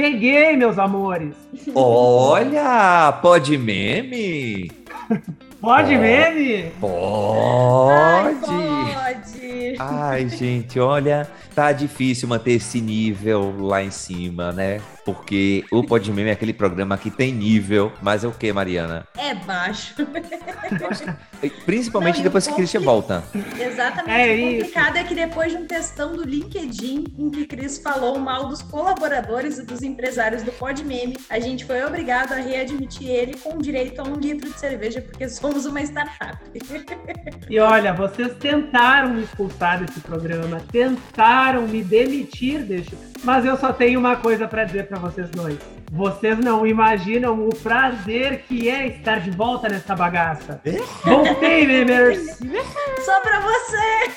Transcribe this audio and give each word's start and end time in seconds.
Cheguei, 0.00 0.56
meus 0.56 0.78
amores! 0.78 1.34
Olha, 1.74 3.12
pode 3.20 3.58
meme? 3.58 4.72
Pode 5.60 5.94
meme? 5.94 6.72
Pode! 6.80 7.90
Ai, 7.92 8.34
pode! 8.36 9.76
Ai, 9.78 10.28
gente, 10.30 10.80
olha, 10.80 11.28
tá 11.60 11.72
difícil 11.72 12.26
manter 12.26 12.52
esse 12.52 12.80
nível 12.80 13.54
lá 13.66 13.82
em 13.82 13.90
cima, 13.90 14.50
né? 14.50 14.80
Porque 15.04 15.62
o 15.70 15.82
Podmeme 15.84 16.30
é 16.30 16.32
aquele 16.32 16.54
programa 16.54 16.96
que 16.96 17.10
tem 17.10 17.32
nível, 17.34 17.92
mas 18.00 18.24
é 18.24 18.28
o 18.28 18.32
que, 18.32 18.50
Mariana? 18.50 19.06
É 19.14 19.34
baixo. 19.34 19.94
Principalmente 21.66 22.16
Não, 22.16 22.22
depois 22.24 22.46
o 22.46 22.50
que 22.50 22.56
Christian 22.56 22.80
compli- 22.80 22.92
volta. 22.92 23.24
Exatamente. 23.58 24.10
É 24.10 24.26
o 24.26 24.36
isso. 24.36 24.58
complicado 24.58 24.96
é 24.96 25.04
que 25.04 25.14
depois 25.14 25.52
de 25.52 25.58
um 25.58 25.66
textão 25.66 26.14
do 26.14 26.22
LinkedIn 26.22 27.04
em 27.18 27.30
que 27.30 27.46
Cris 27.46 27.78
falou 27.78 28.18
mal 28.18 28.48
dos 28.48 28.62
colaboradores 28.62 29.58
e 29.58 29.64
dos 29.64 29.82
empresários 29.82 30.42
do 30.42 30.52
Podmeme, 30.52 31.16
a 31.28 31.38
gente 31.40 31.64
foi 31.64 31.82
obrigado 31.84 32.32
a 32.32 32.36
readmitir 32.36 33.08
ele 33.08 33.36
com 33.36 33.58
direito 33.58 34.00
a 34.00 34.04
um 34.04 34.14
litro 34.14 34.50
de 34.50 34.58
cerveja, 34.58 35.02
porque 35.02 35.28
somos 35.28 35.66
uma 35.66 35.80
startup. 35.82 36.38
E 37.48 37.58
olha, 37.58 37.92
vocês 37.92 38.32
tentaram 38.38 39.14
me 39.14 39.22
expulsar 39.24 39.84
desse 39.84 40.00
programa, 40.00 40.60
tentaram 40.70 41.49
me 41.66 41.82
demitir 41.82 42.62
deste. 42.62 42.96
Mas 43.22 43.44
eu 43.44 43.56
só 43.56 43.72
tenho 43.72 44.00
uma 44.00 44.16
coisa 44.16 44.48
pra 44.48 44.64
dizer 44.64 44.86
pra 44.86 44.98
vocês 44.98 45.28
dois. 45.30 45.58
Vocês 45.92 46.38
não 46.38 46.66
imaginam 46.66 47.46
o 47.46 47.54
prazer 47.54 48.44
que 48.48 48.70
é 48.70 48.86
estar 48.86 49.20
de 49.20 49.30
volta 49.30 49.68
nessa 49.68 49.94
bagaça. 49.94 50.60
Voltei, 51.04 51.66
memers! 51.66 52.38
Só 53.04 53.20
pra 53.20 53.40
você! 53.40 54.10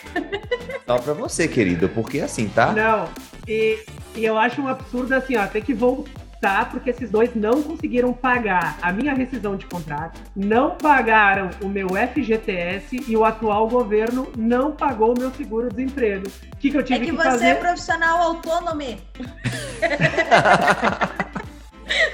Só 0.85 0.97
pra 0.97 1.13
você, 1.13 1.47
querido, 1.47 1.89
porque 1.89 2.19
assim, 2.19 2.47
tá? 2.47 2.71
Não, 2.71 3.09
e, 3.47 3.79
e 4.15 4.23
eu 4.23 4.37
acho 4.37 4.61
um 4.61 4.67
absurdo 4.67 5.13
assim, 5.13 5.35
ó, 5.35 5.47
ter 5.47 5.61
que 5.61 5.73
voltar 5.73 6.22
porque 6.71 6.89
esses 6.89 7.09
dois 7.09 7.33
não 7.35 7.63
conseguiram 7.63 8.11
pagar 8.11 8.77
a 8.81 8.91
minha 8.91 9.13
rescisão 9.13 9.55
de 9.55 9.65
contrato, 9.65 10.19
não 10.35 10.71
pagaram 10.71 11.49
o 11.61 11.67
meu 11.69 11.89
FGTS 11.89 13.05
e 13.07 13.15
o 13.15 13.23
atual 13.23 13.67
governo 13.69 14.27
não 14.37 14.71
pagou 14.73 15.15
o 15.15 15.19
meu 15.19 15.31
seguro-desemprego. 15.31 16.27
O 16.53 16.57
que, 16.57 16.69
que 16.71 16.75
eu 16.77 16.81
É 16.81 16.83
tive 16.83 16.99
que 16.99 17.05
que, 17.05 17.11
você 17.11 17.27
é 17.27 17.31
fazer? 17.31 17.55
profissional 17.59 18.21
autônomo. 18.21 18.83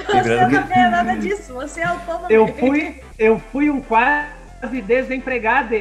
Você 0.07 0.35
não 0.35 0.49
ganha 0.67 0.89
nada 0.89 1.15
disso, 1.15 1.53
você 1.53 1.81
é 1.81 1.83
autônomo. 1.85 2.25
Eu 2.29 2.47
fui, 2.47 3.01
eu 3.17 3.39
fui 3.51 3.69
um 3.69 3.79
quase 3.79 4.81
desempregado. 4.85 5.75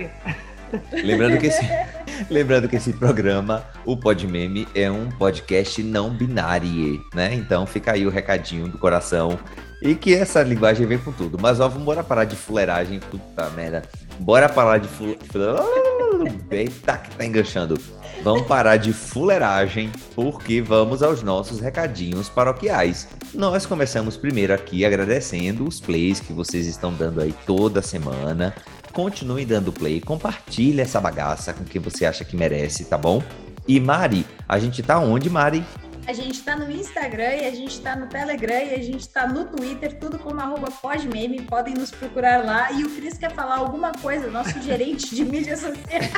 Lembrando 0.92 1.38
que 1.38 1.46
esse, 1.46 1.62
lembrando 2.30 2.68
que 2.68 2.76
esse 2.76 2.92
programa, 2.92 3.64
o 3.84 3.96
Podmeme, 3.96 4.66
é 4.74 4.90
um 4.90 5.08
podcast 5.10 5.82
não 5.82 6.10
binário, 6.10 7.04
né? 7.14 7.34
Então 7.34 7.66
fica 7.66 7.92
aí 7.92 8.06
o 8.06 8.10
recadinho 8.10 8.68
do 8.68 8.78
coração. 8.78 9.38
E 9.80 9.94
que 9.94 10.12
essa 10.12 10.42
linguagem 10.42 10.86
vem 10.86 10.98
com 10.98 11.12
tudo. 11.12 11.38
Mas 11.40 11.60
ó, 11.60 11.68
bora 11.68 12.02
parar 12.02 12.24
de 12.24 12.34
fuleiragem. 12.34 12.98
Puta 12.98 13.48
merda. 13.50 13.82
Bora 14.18 14.48
parar 14.48 14.78
de 14.78 14.88
fu... 14.88 15.16
Eita, 16.50 16.98
que 16.98 17.14
tá 17.14 17.24
enganchando. 17.24 17.78
Vamos 18.22 18.46
parar 18.48 18.76
de 18.76 18.92
fuleiragem, 18.92 19.92
porque 20.14 20.60
vamos 20.60 21.02
aos 21.02 21.22
nossos 21.22 21.60
recadinhos 21.60 22.28
paroquiais. 22.28 23.06
Nós 23.32 23.64
começamos 23.64 24.16
primeiro 24.16 24.52
aqui 24.52 24.84
agradecendo 24.84 25.66
os 25.66 25.78
plays 25.78 26.18
que 26.18 26.32
vocês 26.32 26.66
estão 26.66 26.92
dando 26.92 27.20
aí 27.20 27.32
toda 27.46 27.80
semana. 27.80 28.52
Continue 28.92 29.44
dando 29.44 29.72
play, 29.72 30.00
compartilhe 30.00 30.80
essa 30.80 31.00
bagaça 31.00 31.52
com 31.52 31.64
quem 31.64 31.80
você 31.80 32.04
acha 32.04 32.24
que 32.24 32.36
merece, 32.36 32.84
tá 32.84 32.98
bom? 32.98 33.22
E 33.66 33.78
Mari, 33.78 34.26
a 34.48 34.58
gente 34.58 34.82
tá 34.82 34.98
onde, 34.98 35.28
Mari? 35.28 35.64
A 36.08 36.12
gente 36.14 36.42
tá 36.42 36.56
no 36.56 36.70
Instagram 36.70 37.34
e 37.34 37.46
a 37.46 37.50
gente 37.50 37.82
tá 37.82 37.94
no 37.94 38.06
Telegram 38.06 38.64
e 38.64 38.72
a 38.72 38.82
gente 38.82 39.06
tá 39.06 39.26
no 39.26 39.44
Twitter, 39.44 39.98
tudo 39.98 40.18
como 40.18 40.40
arroba 40.40 40.70
podmeme, 40.70 41.42
podem 41.42 41.74
nos 41.74 41.90
procurar 41.90 42.46
lá. 42.46 42.72
E 42.72 42.82
o 42.82 42.88
Cris 42.88 43.18
quer 43.18 43.30
falar 43.34 43.56
alguma 43.56 43.92
coisa, 43.92 44.26
nosso 44.30 44.58
gerente 44.62 45.14
de 45.14 45.22
mídias 45.22 45.60
sociais. 45.60 46.10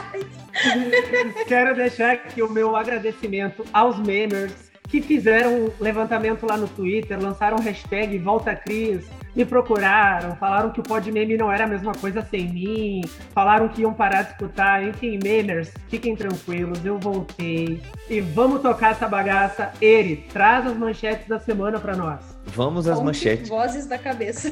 Quero 1.49 1.75
deixar 1.75 2.13
aqui 2.13 2.41
o 2.41 2.49
meu 2.49 2.77
agradecimento 2.77 3.65
aos 3.73 3.99
memers 3.99 4.71
que 4.89 5.03
fizeram 5.03 5.65
um 5.65 5.71
levantamento 5.81 6.47
lá 6.47 6.57
no 6.57 6.69
Twitter, 6.69 7.21
lançaram 7.21 7.57
o 7.57 7.61
hashtag 7.61 8.17
Volta 8.19 8.55
Cris, 8.55 9.05
me 9.35 9.45
procuraram, 9.45 10.37
falaram 10.37 10.71
que 10.71 10.81
o 10.81 10.83
Podmeme 10.83 11.37
não 11.37 11.51
era 11.51 11.65
a 11.65 11.67
mesma 11.67 11.93
coisa 11.93 12.23
sem 12.23 12.49
mim, 12.49 13.03
falaram 13.33 13.69
que 13.69 13.83
iam 13.83 13.93
parar 13.93 14.23
de 14.23 14.31
escutar, 14.33 14.83
enfim, 14.83 15.19
memers, 15.23 15.73
fiquem 15.89 16.17
tranquilos, 16.17 16.85
eu 16.85 16.99
voltei. 16.99 17.81
E 18.09 18.21
vamos 18.21 18.63
tocar 18.63 18.93
essa 18.93 19.09
bagaça. 19.09 19.73
Eri, 19.81 20.25
traz 20.33 20.67
as 20.67 20.77
manchetes 20.77 21.29
da 21.29 21.39
semana 21.39 21.79
pra 21.79 21.97
nós. 21.97 22.21
Vamos 22.47 22.89
às 22.89 23.01
manchetes. 23.01 23.49
Vozes 23.49 23.87
da 23.87 23.99
cabeça. 23.99 24.51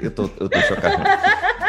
Eu 0.00 0.10
tô, 0.10 0.30
eu 0.40 0.48
tô 0.48 0.58
chocado. 0.60 1.02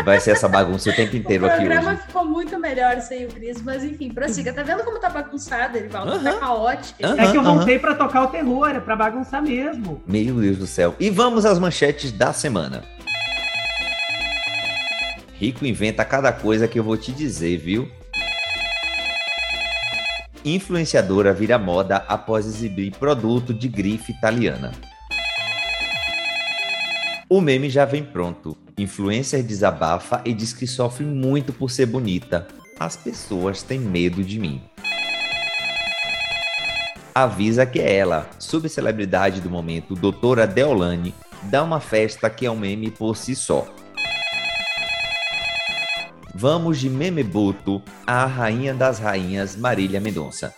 Vai 0.05 0.19
ser 0.19 0.31
essa 0.31 0.47
bagunça 0.47 0.89
o 0.89 0.93
tempo 0.95 1.15
inteiro 1.15 1.45
o 1.45 1.47
aqui 1.47 1.57
programa 1.57 1.91
hoje. 1.91 2.01
ficou 2.07 2.25
muito 2.25 2.57
melhor 2.59 2.99
sem 3.01 3.25
o 3.25 3.29
Cris, 3.29 3.61
mas 3.61 3.83
enfim, 3.83 4.09
prossiga. 4.13 4.53
Tá 4.53 4.63
vendo 4.63 4.83
como 4.83 4.99
tá 4.99 5.09
bagunçado, 5.09 5.77
ele 5.77 5.87
volta, 5.89 6.11
Aham. 6.13 6.23
tá 6.23 6.39
caótico. 6.39 7.05
Aham. 7.05 7.15
É 7.21 7.31
que 7.31 7.37
eu 7.37 7.43
voltei 7.43 7.79
pra 7.79 7.95
tocar 7.95 8.23
o 8.23 8.27
terror, 8.27 8.69
é 8.69 8.79
pra 8.79 8.95
bagunçar 8.95 9.41
mesmo. 9.41 10.01
Meu 10.07 10.35
Deus 10.35 10.57
do 10.57 10.67
céu. 10.67 10.95
E 10.99 11.09
vamos 11.09 11.45
às 11.45 11.57
manchetes 11.59 12.11
da 12.11 12.31
semana. 12.31 12.83
Rico 15.39 15.65
inventa 15.65 16.03
cada 16.05 16.31
coisa 16.31 16.67
que 16.67 16.79
eu 16.79 16.83
vou 16.83 16.97
te 16.97 17.11
dizer, 17.11 17.57
viu? 17.57 17.89
Influenciadora 20.45 21.33
vira 21.33 21.57
moda 21.57 21.97
após 22.07 22.45
exibir 22.45 22.91
produto 22.97 23.53
de 23.53 23.67
grife 23.67 24.11
italiana. 24.13 24.71
O 27.29 27.41
meme 27.41 27.69
já 27.69 27.83
vem 27.83 28.05
pronto. 28.05 28.55
Influencer 28.77 29.43
desabafa 29.43 30.21
e 30.23 30.33
diz 30.33 30.53
que 30.53 30.65
sofre 30.65 31.05
muito 31.05 31.51
por 31.51 31.69
ser 31.69 31.85
bonita. 31.85 32.47
As 32.79 32.95
pessoas 32.95 33.61
têm 33.61 33.79
medo 33.79 34.23
de 34.23 34.39
mim. 34.39 34.61
Avisa 37.13 37.65
que 37.65 37.79
é 37.79 37.97
ela, 37.97 38.29
subcelebridade 38.39 39.41
do 39.41 39.49
momento, 39.49 39.93
doutora 39.93 40.47
Deolane, 40.47 41.13
dá 41.43 41.63
uma 41.63 41.81
festa 41.81 42.29
que 42.29 42.45
é 42.45 42.51
um 42.51 42.55
meme 42.55 42.91
por 42.91 43.17
si 43.17 43.35
só. 43.35 43.67
Vamos 46.33 46.79
de 46.79 46.89
Memebuto 46.89 47.81
à 48.05 48.25
rainha 48.25 48.73
das 48.73 48.99
rainhas 48.99 49.57
Marília 49.57 49.99
Mendonça. 49.99 50.53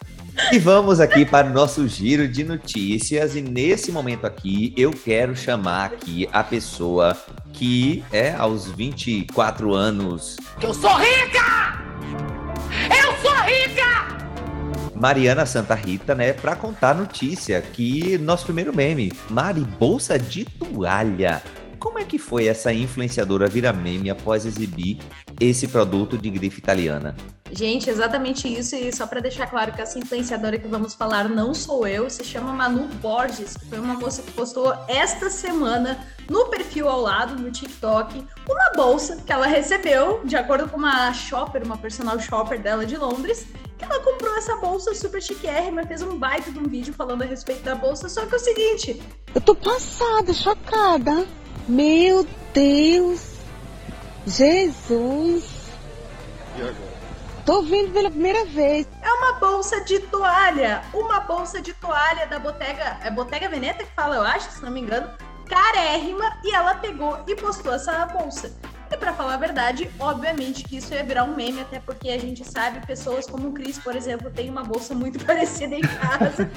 E 0.51 0.57
vamos 0.57 1.00
aqui 1.00 1.25
para 1.25 1.47
o 1.47 1.53
nosso 1.53 1.88
giro 1.88 2.27
de 2.27 2.44
notícias 2.44 3.35
e 3.35 3.41
nesse 3.41 3.91
momento 3.91 4.25
aqui 4.25 4.73
eu 4.75 4.89
quero 4.91 5.35
chamar 5.35 5.85
aqui 5.85 6.27
a 6.31 6.44
pessoa 6.44 7.16
que 7.53 8.03
é 8.11 8.31
aos 8.31 8.66
24 8.66 9.75
anos 9.75 10.38
Eu 10.59 10.73
sou 10.73 10.95
rica! 10.95 11.83
Eu 12.89 13.16
sou 13.22 13.35
rica! 13.44 14.17
Mariana 14.95 15.45
Santa 15.45 15.75
Rita, 15.75 16.16
né, 16.16 16.33
para 16.33 16.55
contar 16.55 16.91
a 16.91 16.95
notícia 16.95 17.61
que 17.61 18.17
nosso 18.17 18.45
primeiro 18.45 18.75
meme, 18.75 19.11
Mari 19.29 19.61
Bolsa 19.61 20.17
de 20.17 20.45
Toalha. 20.45 21.43
Como 21.78 21.99
é 21.99 22.03
que 22.03 22.17
foi 22.17 22.47
essa 22.47 22.73
influenciadora 22.73 23.47
vira 23.47 23.72
meme 23.72 24.09
após 24.09 24.46
exibir 24.46 24.97
esse 25.40 25.68
produto 25.68 26.18
de 26.18 26.30
grife 26.30 26.59
italiana? 26.59 27.16
Gente, 27.52 27.90
exatamente 27.90 28.47
isso. 28.47 28.76
E 28.76 28.94
só 28.96 29.08
para 29.08 29.20
deixar 29.20 29.47
claro 29.47 29.72
que 29.72 29.82
essa 29.82 29.97
influenciadora 29.97 30.59
que 30.59 30.68
vamos 30.68 30.94
falar 30.94 31.28
não 31.28 31.53
sou 31.53 31.88
eu, 31.88 32.09
se 32.09 32.24
chama 32.24 32.53
Manu 32.53 32.88
Borges, 33.02 33.56
que 33.58 33.66
foi 33.66 33.80
uma 33.80 33.96
moça 33.96 34.22
que 34.22 34.32
postou 34.32 34.74
esta 34.88 35.30
semana 35.30 36.00
no 36.30 36.46
perfil 36.46 36.88
ao 36.88 37.02
lado, 37.02 37.36
no 37.41 37.52
TikTok, 37.52 38.24
uma 38.47 38.72
bolsa 38.76 39.18
que 39.26 39.32
ela 39.32 39.47
recebeu, 39.47 40.22
de 40.24 40.36
acordo 40.36 40.70
com 40.70 40.78
uma 40.78 41.12
shopper, 41.14 41.64
uma 41.64 41.78
personal 41.78 42.20
shopper 42.20 42.62
dela 42.62 42.86
de 42.86 42.97
Londres, 42.97 43.47
que 43.78 43.86
ela 43.86 44.00
comprou 44.02 44.36
essa 44.36 44.58
bolsa 44.58 44.94
super 44.94 45.22
chiquérrima, 45.22 45.86
fez 45.86 46.02
um 46.02 46.18
baita 46.18 46.52
de 46.52 46.59
um 46.59 46.68
vídeo 46.68 46.94
falando 46.94 47.24
a 47.24 47.26
respeito 47.26 47.64
da 47.64 47.76
bolsa, 47.76 48.09
só 48.09 48.26
que 48.26 48.34
é 48.34 48.38
o 48.38 48.40
seguinte, 48.40 49.02
Eu 49.34 49.41
tô 49.41 49.56
passada, 49.56 50.34
chocada. 50.34 51.26
Meu 51.68 52.28
Deus. 52.53 53.28
Jesus. 54.25 55.59
Tô 57.45 57.63
vendo 57.63 57.91
pela 57.93 58.11
primeira 58.11 58.45
vez. 58.45 58.87
é 59.01 59.11
uma 59.11 59.33
bolsa 59.39 59.81
de 59.81 59.99
toalha, 59.99 60.83
uma 60.93 61.21
bolsa 61.21 61.61
de 61.61 61.73
toalha 61.73 62.27
da 62.27 62.37
Bottega, 62.37 62.97
é 63.03 63.09
Bottega 63.09 63.49
Veneta 63.49 63.83
que 63.83 63.91
fala, 63.95 64.17
eu 64.17 64.21
acho, 64.21 64.51
se 64.51 64.61
não 64.61 64.69
me 64.69 64.81
engano, 64.81 65.09
carérrima, 65.47 66.37
e 66.43 66.53
ela 66.53 66.75
pegou 66.75 67.17
e 67.27 67.35
postou 67.35 67.73
essa 67.73 68.05
bolsa. 68.05 68.51
E 68.91 68.97
para 68.97 69.14
falar 69.14 69.36
a 69.36 69.38
verdade, 69.38 69.90
obviamente 70.00 70.64
que 70.64 70.78
isso 70.78 70.94
ia 70.94 71.03
virar 71.03 71.24
um 71.24 71.36
meme, 71.36 71.62
até 71.62 71.80
porque 71.80 72.09
a 72.09 72.18
gente 72.18 72.44
sabe 72.44 72.86
pessoas 72.86 73.28
como 73.28 73.50
o 73.50 73.52
Cris, 73.52 73.78
por 73.78 73.96
exemplo, 73.96 74.32
tem 74.32 74.50
uma 74.50 74.64
bolsa 74.64 74.96
muito 74.96 75.24
parecida 75.26 75.76
em 75.76 75.82
casa. 75.82 76.50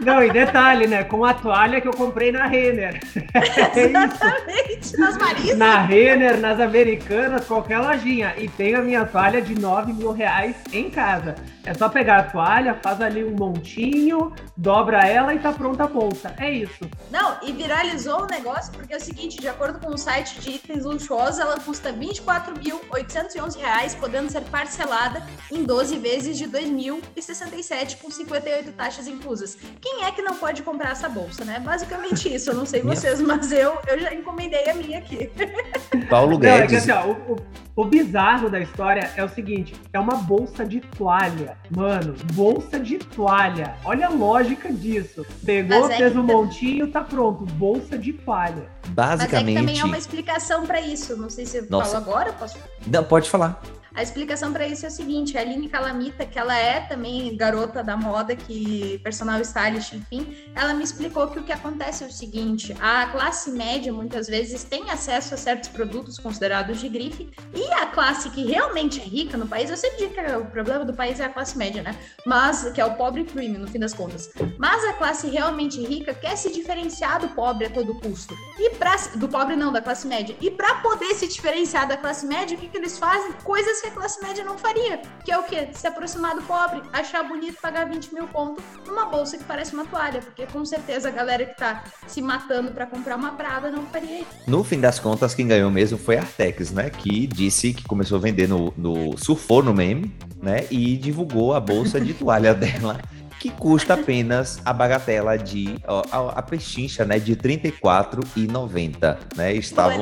Não, 0.00 0.22
e 0.22 0.30
detalhe, 0.30 0.86
né? 0.86 1.02
Com 1.04 1.24
a 1.24 1.34
toalha 1.34 1.80
que 1.80 1.88
eu 1.88 1.92
comprei 1.92 2.30
na 2.30 2.46
Renner. 2.46 3.00
É 3.74 3.86
Exatamente, 3.86 4.98
nas 4.98 5.16
Marisas. 5.16 5.58
Na 5.58 5.80
Renner, 5.82 6.38
nas 6.38 6.60
Americanas, 6.60 7.46
qualquer 7.46 7.78
lojinha. 7.78 8.34
E 8.36 8.48
tem 8.48 8.74
a 8.74 8.82
minha 8.82 9.04
toalha 9.04 9.40
de 9.40 9.58
9 9.58 9.92
mil 9.92 10.12
reais 10.12 10.56
em 10.72 10.90
casa. 10.90 11.34
É 11.64 11.72
só 11.72 11.88
pegar 11.88 12.18
a 12.18 12.22
toalha, 12.24 12.74
faz 12.82 13.00
ali 13.00 13.24
um 13.24 13.34
montinho, 13.34 14.32
dobra 14.56 15.06
ela 15.06 15.34
e 15.34 15.38
tá 15.38 15.52
pronta 15.52 15.84
a 15.84 15.86
bolsa. 15.86 16.34
É 16.38 16.50
isso. 16.50 16.88
Não, 17.10 17.36
e 17.42 17.52
viralizou 17.52 18.22
o 18.22 18.26
negócio 18.26 18.72
porque 18.72 18.92
é 18.92 18.96
o 18.96 19.00
seguinte, 19.00 19.40
de 19.40 19.48
acordo 19.48 19.78
com 19.78 19.94
o 19.94 19.98
site 19.98 20.40
de 20.40 20.51
itens 20.54 20.84
luxuosos, 20.84 21.38
ela 21.38 21.58
custa 21.60 21.90
R$ 21.90 21.96
24.811, 22.06 23.96
podendo 23.98 24.30
ser 24.30 24.42
parcelada 24.42 25.22
em 25.50 25.64
12 25.64 25.96
vezes 25.98 26.36
de 26.38 26.44
R$ 26.44 26.50
2.067, 26.60 27.98
com 28.00 28.10
58 28.10 28.72
taxas 28.72 29.06
inclusas. 29.06 29.56
Quem 29.80 30.04
é 30.04 30.10
que 30.10 30.22
não 30.22 30.34
pode 30.36 30.62
comprar 30.62 30.90
essa 30.92 31.08
bolsa, 31.08 31.44
né? 31.44 31.60
Basicamente 31.60 32.32
isso. 32.32 32.50
Eu 32.50 32.54
não 32.54 32.66
sei 32.66 32.82
vocês, 32.82 33.20
mas 33.20 33.52
eu, 33.52 33.78
eu 33.86 33.98
já 34.00 34.14
encomendei 34.14 34.68
a 34.68 34.74
minha 34.74 34.98
aqui. 34.98 35.30
Paulo 36.08 36.38
Não, 36.38 36.48
é 36.48 36.62
que 36.62 36.68
Guedes. 36.74 36.88
assim, 36.88 36.90
ó, 36.92 37.06
o, 37.12 37.32
o- 37.34 37.62
o 37.74 37.84
bizarro 37.86 38.50
da 38.50 38.60
história 38.60 39.10
é 39.16 39.24
o 39.24 39.28
seguinte: 39.28 39.74
é 39.92 39.98
uma 40.00 40.16
bolsa 40.16 40.64
de 40.64 40.80
toalha. 40.80 41.56
Mano, 41.70 42.14
bolsa 42.34 42.78
de 42.78 42.98
toalha. 42.98 43.74
Olha 43.84 44.06
a 44.06 44.10
lógica 44.10 44.70
disso. 44.72 45.24
Pegou, 45.44 45.90
é 45.90 45.96
fez 45.96 46.14
um 46.16 46.26
tá- 46.26 46.32
montinho, 46.34 46.90
tá 46.90 47.02
pronto. 47.02 47.44
Bolsa 47.54 47.96
de 47.96 48.12
toalha. 48.12 48.68
Mas 48.96 49.20
é 49.20 49.24
que 49.26 49.30
também 49.30 49.54
Basicamente. 49.54 49.80
é 49.80 49.84
uma 49.84 49.98
explicação 49.98 50.66
para 50.66 50.80
isso. 50.80 51.16
Não 51.16 51.30
sei 51.30 51.46
se 51.46 51.58
eu 51.58 51.66
Nossa. 51.68 51.92
falo 51.92 52.04
agora, 52.04 52.32
posso 52.32 52.58
Não, 52.86 53.04
pode 53.04 53.30
falar. 53.30 53.60
A 53.94 54.02
explicação 54.02 54.52
para 54.52 54.66
isso 54.66 54.86
é 54.86 54.88
o 54.88 54.92
seguinte: 54.92 55.36
a 55.36 55.40
Aline 55.40 55.68
Calamita, 55.68 56.24
que 56.24 56.38
ela 56.38 56.56
é 56.56 56.80
também 56.80 57.36
garota 57.36 57.82
da 57.82 57.96
moda, 57.96 58.34
que 58.34 58.98
personal 59.04 59.40
stylist, 59.40 59.92
enfim, 59.92 60.34
ela 60.54 60.72
me 60.72 60.82
explicou 60.82 61.28
que 61.28 61.38
o 61.38 61.42
que 61.42 61.52
acontece 61.52 62.04
é 62.04 62.06
o 62.06 62.12
seguinte: 62.12 62.74
a 62.80 63.06
classe 63.06 63.50
média 63.50 63.92
muitas 63.92 64.26
vezes 64.28 64.64
tem 64.64 64.90
acesso 64.90 65.34
a 65.34 65.36
certos 65.36 65.68
produtos 65.68 66.18
considerados 66.18 66.80
de 66.80 66.88
grife, 66.88 67.30
e 67.54 67.72
a 67.74 67.86
classe 67.86 68.30
que 68.30 68.44
realmente 68.44 69.00
é 69.00 69.04
rica 69.04 69.36
no 69.36 69.46
país, 69.46 69.68
eu 69.68 69.76
sempre 69.76 69.98
digo 69.98 70.14
que 70.14 70.20
o 70.20 70.46
problema 70.46 70.84
do 70.84 70.94
país 70.94 71.20
é 71.20 71.24
a 71.24 71.28
classe 71.28 71.56
média, 71.58 71.82
né? 71.82 71.94
Mas 72.24 72.70
que 72.72 72.80
é 72.80 72.84
o 72.84 72.94
pobre 72.94 73.24
premium, 73.24 73.60
no 73.60 73.68
fim 73.68 73.78
das 73.78 73.92
contas. 73.92 74.30
Mas 74.58 74.84
a 74.84 74.94
classe 74.94 75.28
realmente 75.28 75.80
rica 75.84 76.14
quer 76.14 76.36
se 76.36 76.50
diferenciar 76.50 77.20
do 77.20 77.28
pobre 77.28 77.66
a 77.66 77.70
todo 77.70 77.94
custo. 78.00 78.34
E 78.58 78.70
pra, 78.70 78.96
do 79.16 79.28
pobre 79.28 79.56
não, 79.56 79.72
da 79.72 79.82
classe 79.82 80.06
média. 80.06 80.34
E 80.40 80.50
para 80.50 80.76
poder 80.76 81.14
se 81.14 81.28
diferenciar 81.28 81.86
da 81.86 81.96
classe 81.96 82.26
média, 82.26 82.56
o 82.56 82.60
que, 82.60 82.68
que 82.68 82.76
eles 82.76 82.98
fazem? 82.98 83.32
Coisas 83.44 83.81
que 83.82 83.88
a 83.88 83.90
classe 83.90 84.22
média 84.22 84.44
não 84.44 84.56
faria. 84.56 85.02
Que 85.24 85.32
é 85.32 85.38
o 85.38 85.42
quê? 85.42 85.68
Se 85.72 85.86
aproximar 85.86 86.36
do 86.36 86.42
pobre, 86.42 86.80
achar 86.92 87.24
bonito 87.24 87.60
pagar 87.60 87.88
20 87.88 88.14
mil 88.14 88.26
pontos 88.28 88.62
numa 88.86 89.06
bolsa 89.06 89.36
que 89.36 89.44
parece 89.44 89.74
uma 89.74 89.84
toalha. 89.84 90.22
Porque 90.22 90.46
com 90.46 90.64
certeza 90.64 91.08
a 91.08 91.10
galera 91.10 91.44
que 91.44 91.56
tá 91.56 91.84
se 92.06 92.22
matando 92.22 92.70
para 92.70 92.86
comprar 92.86 93.16
uma 93.16 93.32
Prada 93.32 93.70
não 93.70 93.84
faria 93.86 94.20
isso. 94.20 94.28
No 94.46 94.62
fim 94.62 94.80
das 94.80 94.98
contas, 94.98 95.34
quem 95.34 95.48
ganhou 95.48 95.70
mesmo 95.70 95.98
foi 95.98 96.16
a 96.16 96.20
Artex, 96.20 96.70
né? 96.70 96.90
Que 96.90 97.26
disse 97.26 97.74
que 97.74 97.82
começou 97.84 98.18
a 98.18 98.20
vender 98.20 98.48
no, 98.48 98.72
no 98.76 99.18
surfou 99.18 99.62
no 99.62 99.74
meme, 99.74 100.14
né? 100.40 100.66
E 100.70 100.96
divulgou 100.96 101.54
a 101.54 101.60
bolsa 101.60 102.00
de 102.00 102.14
toalha 102.14 102.54
dela, 102.54 103.00
que 103.42 103.50
custa 103.50 103.94
apenas 103.94 104.62
a 104.64 104.72
bagatela 104.72 105.36
de 105.36 105.74
ó, 105.88 106.04
a, 106.12 106.38
a 106.38 106.42
pechincha, 106.42 107.04
né? 107.04 107.18
De 107.18 107.32
R$ 107.32 107.58
34,90, 107.58 109.18
né? 109.36 109.52
Estava 109.52 110.00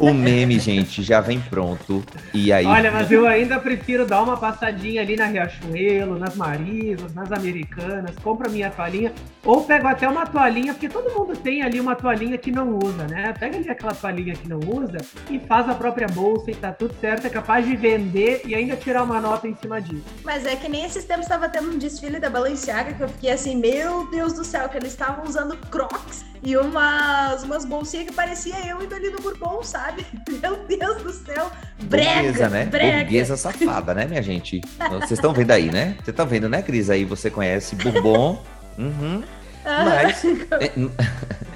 o 0.00 0.12
meme, 0.12 0.58
gente, 0.58 1.00
já 1.00 1.20
vem 1.20 1.38
pronto. 1.38 2.02
E 2.32 2.52
aí 2.52 2.66
Olha, 2.66 2.90
mas 2.90 3.12
eu 3.12 3.28
ainda 3.28 3.60
prefiro 3.60 4.04
dar 4.04 4.20
uma 4.22 4.36
passadinha 4.36 5.02
ali 5.02 5.14
na 5.14 5.26
Riachuelo, 5.26 6.18
nas 6.18 6.34
Marisas, 6.34 7.14
nas 7.14 7.30
Americanas, 7.30 8.16
compro 8.20 8.48
a 8.48 8.50
minha 8.50 8.68
toalhinha, 8.70 9.12
ou 9.44 9.62
pego 9.62 9.86
até 9.86 10.08
uma 10.08 10.26
toalhinha, 10.26 10.74
porque 10.74 10.88
todo 10.88 11.16
mundo 11.16 11.36
tem 11.36 11.62
ali 11.62 11.78
uma 11.78 11.94
toalhinha 11.94 12.36
que 12.36 12.50
não 12.50 12.76
usa, 12.76 13.06
né? 13.06 13.32
Pega 13.38 13.56
ali 13.56 13.70
aquela 13.70 13.94
toalhinha 13.94 14.34
que 14.34 14.48
não 14.48 14.58
usa 14.58 14.98
e 15.30 15.38
faz 15.38 15.68
a 15.68 15.74
própria 15.74 16.08
bolsa 16.08 16.50
e 16.50 16.56
tá 16.56 16.72
tudo 16.72 16.92
certo, 17.00 17.28
é 17.28 17.30
capaz 17.30 17.64
de 17.64 17.76
vender 17.76 18.42
e 18.44 18.52
ainda 18.52 18.74
tirar 18.74 19.04
uma 19.04 19.20
nota 19.20 19.46
em 19.46 19.54
cima 19.54 19.80
disso. 19.80 20.02
Mas 20.24 20.44
é 20.44 20.56
que 20.56 20.68
nem 20.68 20.84
esses 20.84 21.04
tempos 21.04 21.26
estava 21.26 21.48
tendo 21.48 21.70
um 21.70 21.78
desfile 21.78 22.18
da 22.18 22.28
Balenciaga 22.28 22.63
que 22.64 23.02
eu 23.02 23.08
fiquei 23.08 23.30
assim, 23.30 23.56
meu 23.56 24.10
Deus 24.10 24.32
do 24.32 24.44
céu, 24.44 24.68
que 24.68 24.76
eles 24.76 24.92
estavam 24.92 25.24
usando 25.24 25.56
crocs 25.68 26.24
e 26.42 26.56
umas, 26.56 27.42
umas 27.42 27.64
bolsinhas 27.64 28.06
que 28.06 28.12
parecia 28.12 28.54
eu 28.66 28.82
indo 28.82 28.94
ali 28.94 29.10
no 29.10 29.20
Bourbon, 29.20 29.62
sabe? 29.62 30.06
Meu 30.42 30.56
Deus 30.66 31.02
do 31.02 31.12
céu. 31.12 31.50
Brega, 31.84 32.22
Burguesa, 32.22 32.48
né? 32.50 32.66
brega. 32.66 32.98
Burguesa 32.98 33.36
safada, 33.36 33.94
né, 33.94 34.04
minha 34.04 34.22
gente? 34.22 34.60
Vocês 34.90 35.12
estão 35.12 35.32
vendo 35.32 35.50
aí, 35.52 35.70
né? 35.70 35.96
Você 36.04 36.12
tá 36.12 36.24
vendo, 36.24 36.48
né, 36.48 36.60
Cris? 36.60 36.90
Aí 36.90 37.04
você 37.04 37.30
conhece 37.30 37.76
Bourbon. 37.76 38.42
Uhum. 38.76 39.22
Mas. 39.64 40.24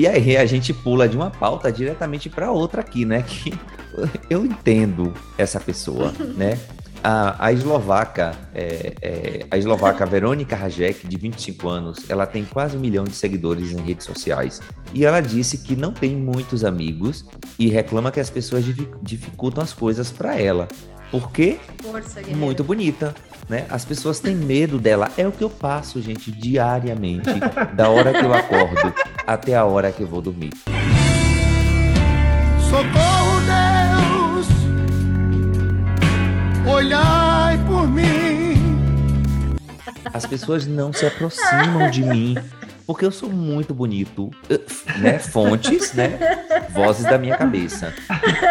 E 0.00 0.06
aí 0.06 0.34
a 0.34 0.46
gente 0.46 0.72
pula 0.72 1.06
de 1.06 1.14
uma 1.14 1.28
pauta 1.28 1.70
diretamente 1.70 2.30
para 2.30 2.50
outra 2.50 2.80
aqui, 2.80 3.04
né? 3.04 3.22
Que 3.22 3.52
eu 4.30 4.46
entendo 4.46 5.12
essa 5.36 5.60
pessoa, 5.60 6.10
né? 6.38 6.58
A, 7.04 7.48
a 7.48 7.52
eslovaca, 7.52 8.34
é, 8.54 8.94
é, 9.02 9.46
a 9.50 9.58
eslovaca 9.58 10.06
Verônica 10.06 10.56
Rajek, 10.56 11.06
de 11.06 11.18
25 11.18 11.68
anos, 11.68 12.08
ela 12.08 12.24
tem 12.24 12.46
quase 12.46 12.78
um 12.78 12.80
milhão 12.80 13.04
de 13.04 13.12
seguidores 13.12 13.72
em 13.72 13.80
redes 13.82 14.06
sociais. 14.06 14.62
E 14.94 15.04
ela 15.04 15.20
disse 15.20 15.58
que 15.58 15.76
não 15.76 15.92
tem 15.92 16.16
muitos 16.16 16.64
amigos 16.64 17.26
e 17.58 17.68
reclama 17.68 18.10
que 18.10 18.20
as 18.20 18.30
pessoas 18.30 18.64
difi- 18.64 18.88
dificultam 19.02 19.62
as 19.62 19.74
coisas 19.74 20.10
para 20.10 20.34
ela. 20.34 20.66
Por 21.10 21.30
quê? 21.30 21.58
Força, 21.82 22.22
muito 22.34 22.64
bonita, 22.64 23.14
né? 23.48 23.66
As 23.68 23.84
pessoas 23.84 24.18
têm 24.18 24.34
medo 24.34 24.78
dela. 24.78 25.10
É 25.18 25.26
o 25.26 25.32
que 25.32 25.42
eu 25.42 25.50
passo, 25.50 26.00
gente, 26.00 26.30
diariamente, 26.30 27.28
da 27.74 27.90
hora 27.90 28.12
que 28.12 28.24
eu 28.24 28.32
acordo 28.32 28.94
até 29.26 29.54
a 29.54 29.64
hora 29.64 29.92
que 29.92 30.02
eu 30.02 30.06
vou 30.06 30.20
dormir. 30.20 30.50
Socorro, 32.68 33.40
Deus, 33.46 34.46
olhai 36.72 37.58
por 37.66 37.88
mim. 37.88 39.58
As 40.12 40.26
pessoas 40.26 40.66
não 40.66 40.92
se 40.92 41.06
aproximam 41.06 41.90
de 41.90 42.02
mim 42.02 42.36
porque 42.90 43.04
eu 43.06 43.12
sou 43.12 43.30
muito 43.30 43.72
bonito, 43.72 44.32
eh, 44.48 44.58
né? 44.98 45.18
Fontes, 45.20 45.92
né? 45.94 46.18
Vozes 46.70 47.04
da 47.04 47.16
minha 47.18 47.36
cabeça. 47.36 47.94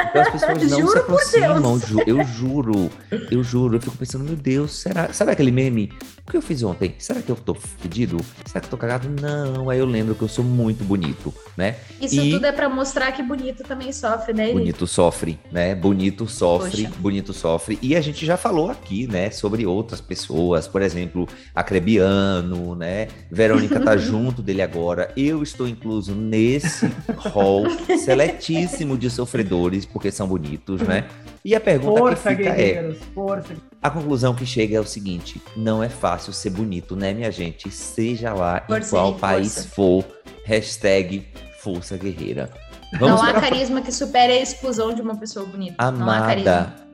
Então 0.09 0.21
as 0.21 0.29
pessoas 0.29 0.63
não 0.71 0.79
Juro 0.79 0.91
se 0.93 0.97
aproximam. 0.97 1.79
Ju- 1.79 2.03
eu 2.07 2.23
juro, 2.23 2.89
eu 3.29 3.43
juro. 3.43 3.75
Eu 3.75 3.81
fico 3.81 3.97
pensando, 3.97 4.23
meu 4.23 4.37
Deus, 4.37 4.71
será? 4.79 5.11
Sabe 5.11 5.33
aquele 5.33 5.51
meme? 5.51 5.91
O 6.25 6.31
que 6.31 6.37
eu 6.37 6.41
fiz 6.41 6.63
ontem? 6.63 6.95
Será 6.99 7.21
que 7.21 7.29
eu 7.29 7.35
tô 7.35 7.53
fedido? 7.53 8.17
Será 8.45 8.61
que 8.61 8.67
eu 8.67 8.69
tô 8.69 8.77
cagado? 8.77 9.09
Não. 9.21 9.69
Aí 9.69 9.79
eu 9.79 9.85
lembro 9.85 10.15
que 10.15 10.21
eu 10.21 10.27
sou 10.29 10.45
muito 10.45 10.83
bonito, 10.85 11.33
né? 11.57 11.75
Isso 11.99 12.21
E- 12.21 12.31
tudo 12.31 12.45
é 12.45 12.51
pra 12.53 12.69
mostrar 12.69 13.11
que 13.11 13.21
bonito 13.21 13.63
também 13.63 13.91
sofre, 13.91 14.31
né? 14.33 14.53
Bonito 14.53 14.87
sofre, 14.87 15.37
né? 15.51 15.75
Bonito 15.75 16.27
sofre, 16.27 16.83
Poxa. 16.83 16.95
bonito 16.99 17.33
sofre. 17.33 17.77
E 17.81 17.93
a 17.95 17.99
gente 18.01 18.25
já 18.25 18.37
falou 18.37 18.69
aqui, 18.69 19.05
né, 19.07 19.31
sobre 19.31 19.65
outras 19.65 19.99
pessoas, 19.99 20.65
por 20.67 20.81
exemplo, 20.83 21.27
Acrebiano, 21.55 22.75
né? 22.75 23.07
Verônica 23.31 23.79
tá 23.79 23.97
junto 23.97 24.28
dele 24.31 24.61
agora. 24.61 25.11
Eu 25.17 25.41
estou 25.41 25.67
incluso 25.67 26.13
nesse 26.13 26.91
hall 27.33 27.65
seletíssimo 27.97 28.97
de 28.97 29.09
sofredores, 29.09 29.85
porque 29.85 30.11
são 30.11 30.27
bonitos, 30.27 30.81
né? 30.81 31.07
E 31.43 31.55
a 31.55 31.59
pergunta 31.59 31.99
Força, 31.99 32.29
que 32.29 32.35
fica 32.37 32.49
é: 32.49 32.55
guerreiros, 32.55 32.97
força. 33.13 33.55
a 33.81 33.89
conclusão 33.89 34.35
que 34.35 34.45
chega 34.45 34.77
é 34.77 34.79
o 34.79 34.85
seguinte: 34.85 35.41
não 35.55 35.83
é 35.83 35.89
fácil 35.89 36.33
ser 36.33 36.49
bonito, 36.49 36.95
né, 36.95 37.13
minha 37.13 37.31
gente? 37.31 37.71
Seja 37.71 38.33
lá 38.33 38.63
em 38.65 38.73
Força 38.73 38.89
qual 38.89 39.13
aí, 39.13 39.19
país 39.19 39.53
força. 39.53 39.69
for, 39.69 40.05
hashtag 40.45 41.27
Força 41.59 41.97
Guerreira. 41.97 42.49
Vamos 42.93 43.21
Não 43.21 43.23
há 43.23 43.31
para 43.33 43.41
carisma 43.41 43.81
que 43.81 43.91
supere 43.91 44.33
a 44.33 44.41
exclusão 44.41 44.93
de 44.93 45.01
uma 45.01 45.15
pessoa 45.15 45.45
bonita. 45.45 45.91
Não 45.91 46.09
há 46.09 46.21
carisma. 46.21 46.51
Amada. 46.51 46.88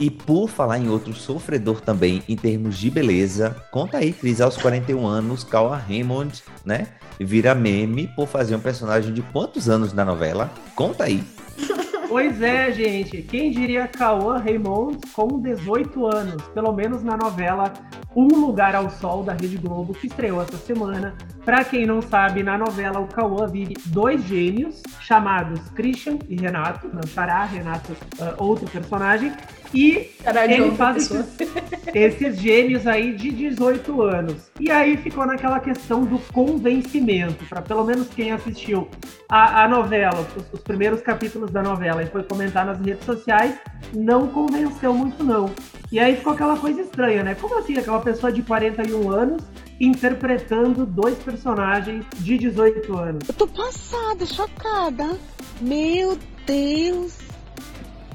E 0.00 0.10
por 0.10 0.48
falar 0.48 0.78
em 0.78 0.88
outro 0.88 1.12
sofredor 1.12 1.80
também, 1.80 2.22
em 2.28 2.36
termos 2.36 2.78
de 2.78 2.88
beleza, 2.90 3.56
conta 3.70 3.98
aí, 3.98 4.12
Cris, 4.12 4.40
aos 4.40 4.56
41 4.56 5.04
anos, 5.06 5.42
Cauã 5.42 5.76
Raymond, 5.76 6.42
né? 6.64 6.86
Vira 7.18 7.52
meme 7.54 8.06
por 8.14 8.28
fazer 8.28 8.54
um 8.54 8.60
personagem 8.60 9.12
de 9.12 9.22
quantos 9.22 9.68
anos 9.68 9.92
na 9.92 10.04
novela? 10.04 10.50
Conta 10.76 11.04
aí. 11.04 11.24
Pois 12.08 12.40
é, 12.40 12.72
gente. 12.72 13.20
Quem 13.20 13.50
diria 13.50 13.86
Cauã 13.86 14.38
Raymond 14.38 14.98
com 15.12 15.38
18 15.40 16.06
anos, 16.06 16.42
pelo 16.54 16.72
menos 16.72 17.02
na 17.02 17.18
novela 17.18 17.70
Um 18.16 18.28
Lugar 18.28 18.74
ao 18.74 18.88
Sol 18.88 19.22
da 19.22 19.34
Rede 19.34 19.58
Globo, 19.58 19.92
que 19.92 20.06
estreou 20.06 20.40
essa 20.40 20.56
semana. 20.56 21.14
Para 21.44 21.62
quem 21.64 21.84
não 21.84 22.00
sabe, 22.00 22.42
na 22.42 22.56
novela 22.56 22.98
o 22.98 23.06
Cauã 23.06 23.46
vive 23.46 23.74
dois 23.86 24.24
gêmeos 24.24 24.82
chamados 25.00 25.60
Christian 25.74 26.18
e 26.30 26.36
Renato, 26.36 26.88
não 26.88 27.06
Xará, 27.06 27.44
Renato, 27.44 27.92
uh, 27.92 28.42
outro 28.42 28.66
personagem, 28.70 29.30
e 29.72 30.10
Caralho, 30.22 30.52
ele 30.52 30.70
faz 30.76 31.10
esses, 31.10 31.36
esses 31.94 32.38
gêmeos 32.38 32.86
aí 32.86 33.14
de 33.14 33.30
18 33.30 34.02
anos. 34.02 34.50
E 34.58 34.70
aí 34.70 34.96
ficou 34.96 35.26
naquela 35.26 35.60
questão 35.60 36.04
do 36.04 36.18
convencimento, 36.32 37.44
para 37.46 37.62
pelo 37.62 37.84
menos 37.84 38.08
quem 38.08 38.32
assistiu 38.32 38.88
a, 39.28 39.64
a 39.64 39.68
novela, 39.68 40.26
os, 40.36 40.52
os 40.52 40.60
primeiros 40.60 41.00
capítulos 41.00 41.50
da 41.50 41.62
novela 41.62 42.02
e 42.02 42.06
foi 42.06 42.22
comentar 42.22 42.64
nas 42.64 42.78
redes 42.80 43.04
sociais, 43.04 43.54
não 43.94 44.28
convenceu 44.28 44.94
muito 44.94 45.22
não. 45.22 45.50
E 45.90 45.98
aí 45.98 46.16
ficou 46.16 46.32
aquela 46.32 46.58
coisa 46.58 46.80
estranha, 46.80 47.22
né? 47.22 47.34
Como 47.34 47.58
assim 47.58 47.76
aquela 47.76 48.00
pessoa 48.00 48.30
de 48.30 48.42
41 48.42 49.10
anos 49.10 49.42
interpretando 49.80 50.84
dois 50.84 51.16
personagens 51.18 52.04
de 52.18 52.36
18 52.36 52.96
anos? 52.96 53.28
Eu 53.28 53.34
tô 53.34 53.46
passada, 53.46 54.26
chocada. 54.26 55.18
Meu 55.60 56.18
Deus. 56.46 57.18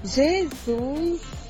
Jesus. 0.03 1.42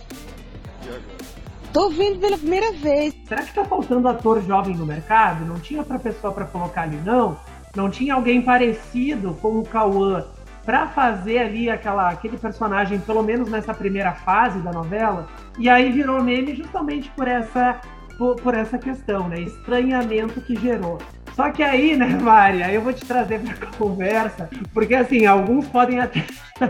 Tô 1.72 1.90
vendo 1.90 2.20
pela 2.20 2.38
primeira 2.38 2.72
vez. 2.74 3.16
Será 3.28 3.42
que 3.42 3.54
tá 3.54 3.66
faltando 3.66 4.08
ator 4.08 4.42
jovem 4.44 4.75
no 4.75 4.86
mercado? 4.86 5.44
Não 5.46 5.60
tinha 5.60 5.80
outra 5.80 5.98
pessoa 5.98 6.32
para 6.32 6.46
colocar 6.46 6.84
ali, 6.84 6.98
não? 6.98 7.38
Não 7.75 7.90
tinha 7.90 8.13
alguém 8.13 8.42
parecido 8.42 9.34
com 9.42 9.58
o 9.58 9.63
Cauã 9.66 10.24
para 10.63 10.88
fazer 10.88 11.40
ali 11.40 11.70
aquela, 11.70 12.10
aquele 12.10 12.38
personagem, 12.38 13.00
pelo 13.00 13.24
menos 13.24 13.50
nessa 13.50 13.74
primeira 13.74 14.13
fase 14.13 14.60
da 14.60 14.72
novela? 14.72 15.28
E 15.58 15.68
aí 15.68 15.92
virou 15.92 16.22
meme 16.22 16.56
justamente 16.56 17.10
por 17.12 17.28
essa, 17.28 17.82
por, 18.18 18.36
por 18.36 18.54
essa 18.54 18.78
questão, 18.78 19.28
né? 19.28 19.42
Estranhamento 19.42 20.40
que 20.42 20.56
gerou. 20.56 21.00
Só 21.36 21.50
que 21.52 21.63
aí, 21.63 21.96
né, 21.96 22.08
Mari, 22.08 22.62
aí 22.62 22.75
eu 22.75 22.82
vou 22.82 22.94
te 22.94 23.04
trazer 23.06 23.40
para 23.40 23.68
conversa, 23.78 24.50
porque 24.72 24.94
assim, 24.94 25.25
alguns 25.25 25.68
podem 25.68 26.00
até. 26.00 26.24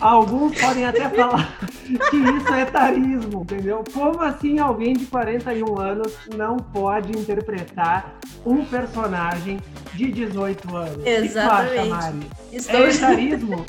alguns 0.00 0.60
podem 0.60 0.84
até 0.84 1.08
falar 1.08 1.58
que 2.10 2.16
isso 2.16 2.54
é 2.54 2.64
tarismo, 2.66 3.42
entendeu? 3.42 3.82
Como 3.92 4.20
assim 4.20 4.58
alguém 4.58 4.92
de 4.92 5.06
41 5.06 5.78
anos 5.80 6.12
não 6.36 6.56
pode 6.58 7.16
interpretar 7.18 8.14
um 8.44 8.64
personagem 8.64 9.58
de 9.94 10.12
18 10.12 10.76
anos? 10.76 10.96
O 10.96 10.98
que 10.98 11.04
tu 11.04 11.08
Exatamente. 11.08 11.78
acha, 11.78 11.84
Mari? 11.86 12.30
Estou 12.52 12.86
É 12.86 12.90
etarismo? 12.90 13.66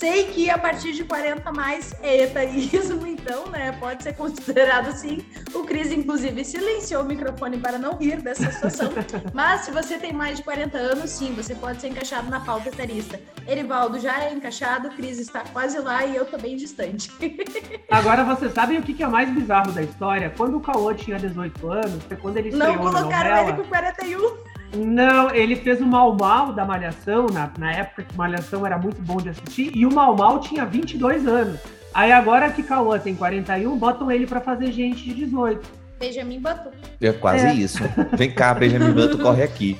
Sei 0.00 0.24
que 0.24 0.48
a 0.48 0.56
partir 0.56 0.92
de 0.92 1.04
40 1.04 1.52
mais 1.52 1.94
é 2.02 2.22
etarismo, 2.22 3.04
então, 3.06 3.46
né? 3.50 3.70
Pode 3.78 4.02
ser 4.02 4.14
considerado 4.14 4.88
assim. 4.88 5.22
O 5.52 5.62
Cris, 5.64 5.92
inclusive, 5.92 6.42
silenciou 6.42 7.02
o 7.02 7.04
microfone 7.04 7.58
para 7.58 7.78
não 7.78 7.98
rir 7.98 8.22
dessa 8.22 8.50
situação. 8.50 8.90
Mas 9.34 9.66
se 9.66 9.70
você 9.70 9.98
tem 9.98 10.10
mais 10.10 10.38
de 10.38 10.42
40 10.42 10.78
anos, 10.78 11.10
sim, 11.10 11.34
você 11.34 11.54
pode 11.54 11.82
ser 11.82 11.88
encaixado 11.88 12.30
na 12.30 12.40
pauta 12.40 12.70
etarista. 12.70 13.20
Erivaldo 13.46 13.98
já 14.00 14.24
é 14.24 14.32
encaixado, 14.32 14.88
o 14.88 14.90
Cris 14.92 15.18
está 15.18 15.40
quase 15.52 15.78
lá 15.78 16.02
e 16.06 16.16
eu 16.16 16.24
tô 16.24 16.38
bem 16.38 16.56
distante. 16.56 17.10
Agora 17.90 18.24
vocês 18.24 18.54
sabem 18.54 18.78
o 18.78 18.82
que 18.82 19.02
é 19.02 19.06
mais 19.06 19.28
bizarro 19.28 19.70
da 19.72 19.82
história? 19.82 20.32
Quando 20.34 20.56
o 20.56 20.60
Cauã 20.60 20.94
tinha 20.94 21.18
18 21.18 21.70
anos, 21.70 22.02
foi 22.04 22.16
quando 22.16 22.38
ele 22.38 22.52
Não 22.52 22.78
colocaram 22.78 23.30
novela. 23.30 23.48
ele 23.50 23.52
com 23.62 23.68
41. 23.68 24.49
Não, 24.74 25.30
ele 25.34 25.56
fez 25.56 25.80
o 25.80 25.86
Mal 25.86 26.16
Mal 26.16 26.52
da 26.52 26.64
Malhação, 26.64 27.26
na, 27.26 27.50
na 27.58 27.72
época 27.72 28.02
que 28.04 28.16
Malhação 28.16 28.64
era 28.64 28.78
muito 28.78 29.00
bom 29.02 29.16
de 29.16 29.30
assistir, 29.30 29.72
e 29.74 29.84
o 29.84 29.92
Mal 29.92 30.16
Mal 30.16 30.40
tinha 30.40 30.64
22 30.64 31.26
anos. 31.26 31.58
Aí 31.92 32.12
agora 32.12 32.50
que 32.50 32.62
Cauã 32.62 32.98
tem 32.98 33.14
41, 33.16 33.76
botam 33.76 34.10
ele 34.10 34.26
pra 34.26 34.40
fazer 34.40 34.70
gente 34.70 35.02
de 35.02 35.12
18. 35.14 35.80
Benjamin 35.98 36.40
Batu. 36.40 36.70
É 37.00 37.12
quase 37.12 37.46
É. 37.46 37.52
isso. 37.54 37.78
Vem 38.16 38.30
cá, 38.30 38.54
Benjamin 38.54 38.92
Button, 38.92 39.18
corre 39.18 39.42
aqui. 39.42 39.76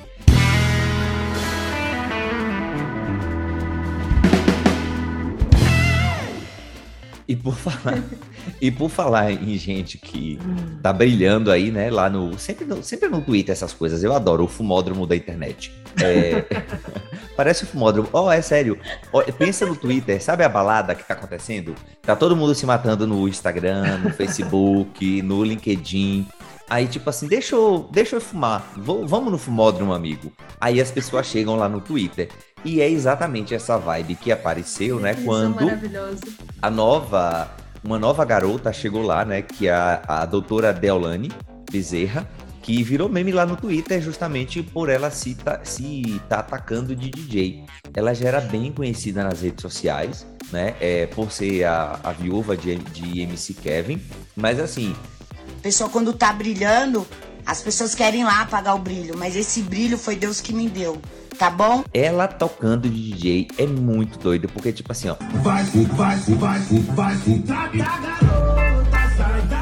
E 7.31 7.35
por 7.37 7.55
falar, 7.55 8.03
e 8.59 8.69
por 8.69 8.89
falar 8.89 9.31
em 9.31 9.57
gente 9.57 9.97
que 9.97 10.37
tá 10.83 10.91
brilhando 10.91 11.49
aí, 11.49 11.71
né? 11.71 11.89
Lá 11.89 12.09
no. 12.09 12.37
Sempre 12.37 12.65
no, 12.65 12.83
sempre 12.83 13.07
no 13.07 13.21
Twitter 13.21 13.53
essas 13.53 13.71
coisas. 13.71 14.03
Eu 14.03 14.13
adoro 14.13 14.43
o 14.43 14.47
fumódromo 14.49 15.07
da 15.07 15.15
internet. 15.15 15.71
É, 16.03 16.43
parece 17.37 17.63
o 17.63 17.67
fumódromo. 17.67 18.09
Oh, 18.11 18.29
é 18.29 18.41
sério. 18.41 18.77
Ó, 19.13 19.23
pensa 19.31 19.65
no 19.65 19.77
Twitter, 19.77 20.21
sabe 20.21 20.43
a 20.43 20.49
balada 20.49 20.93
que 20.93 21.05
tá 21.07 21.13
acontecendo? 21.13 21.73
Tá 22.01 22.17
todo 22.17 22.35
mundo 22.35 22.53
se 22.53 22.65
matando 22.65 23.07
no 23.07 23.25
Instagram, 23.29 23.99
no 23.99 24.09
Facebook, 24.11 25.21
no 25.21 25.41
LinkedIn. 25.41 26.27
Aí, 26.69 26.87
tipo 26.87 27.09
assim, 27.09 27.27
deixa 27.27 27.55
eu, 27.55 27.87
deixa 27.93 28.17
eu 28.17 28.21
fumar. 28.21 28.73
Vou- 28.75 29.07
vamos 29.07 29.31
no 29.31 29.37
fumódromo, 29.37 29.93
amigo. 29.93 30.33
Aí 30.59 30.81
as 30.81 30.91
pessoas 30.91 31.27
chegam 31.27 31.55
lá 31.55 31.69
no 31.69 31.79
Twitter. 31.79 32.29
E 32.63 32.79
é 32.79 32.89
exatamente 32.89 33.55
essa 33.55 33.77
vibe 33.77 34.15
que 34.15 34.31
apareceu, 34.31 34.99
né? 34.99 35.11
Isso 35.13 35.21
é 35.21 35.25
Quando 35.25 35.65
maravilhoso. 35.65 36.21
A 36.61 36.69
nova, 36.69 37.49
uma 37.83 37.97
nova 37.97 38.23
garota 38.23 38.71
chegou 38.71 39.01
lá, 39.01 39.25
né? 39.25 39.41
Que 39.41 39.67
é 39.67 39.73
a, 39.73 40.01
a 40.07 40.25
doutora 40.25 40.71
Deolane 40.71 41.31
Bezerra, 41.71 42.29
que 42.61 42.83
virou 42.83 43.09
meme 43.09 43.31
lá 43.31 43.45
no 43.45 43.57
Twitter 43.57 44.01
justamente 44.01 44.61
por 44.61 44.89
ela 44.89 45.09
se 45.09 45.33
tá, 45.35 45.61
se 45.63 46.21
tá 46.29 46.39
atacando 46.39 46.95
de 46.95 47.09
DJ. 47.09 47.65
Ela 47.93 48.13
já 48.13 48.27
era 48.27 48.41
bem 48.41 48.71
conhecida 48.71 49.23
nas 49.23 49.41
redes 49.41 49.61
sociais, 49.61 50.25
né? 50.51 50.75
É, 50.79 51.07
por 51.07 51.31
ser 51.31 51.63
a, 51.63 51.99
a 52.03 52.11
viúva 52.11 52.55
de, 52.55 52.75
de 52.75 53.21
MC 53.21 53.55
Kevin. 53.55 53.99
Mas 54.35 54.59
assim, 54.59 54.95
pessoa 55.61 55.89
quando 55.89 56.13
tá 56.13 56.31
brilhando, 56.31 57.05
as 57.45 57.61
pessoas 57.61 57.95
querem 57.95 58.23
lá 58.23 58.41
apagar 58.41 58.75
o 58.75 58.79
brilho, 58.79 59.17
mas 59.17 59.35
esse 59.35 59.61
brilho 59.61 59.97
foi 59.97 60.15
Deus 60.15 60.39
que 60.39 60.53
me 60.53 60.69
deu, 60.69 61.01
tá 61.41 61.49
bom? 61.49 61.83
ela 61.91 62.27
tocando 62.27 62.87
de 62.87 63.13
DJ 63.13 63.47
é 63.57 63.65
muito 63.65 64.19
doido, 64.19 64.47
porque 64.47 64.71
tipo 64.71 64.91
assim, 64.91 65.09
ó. 65.09 65.15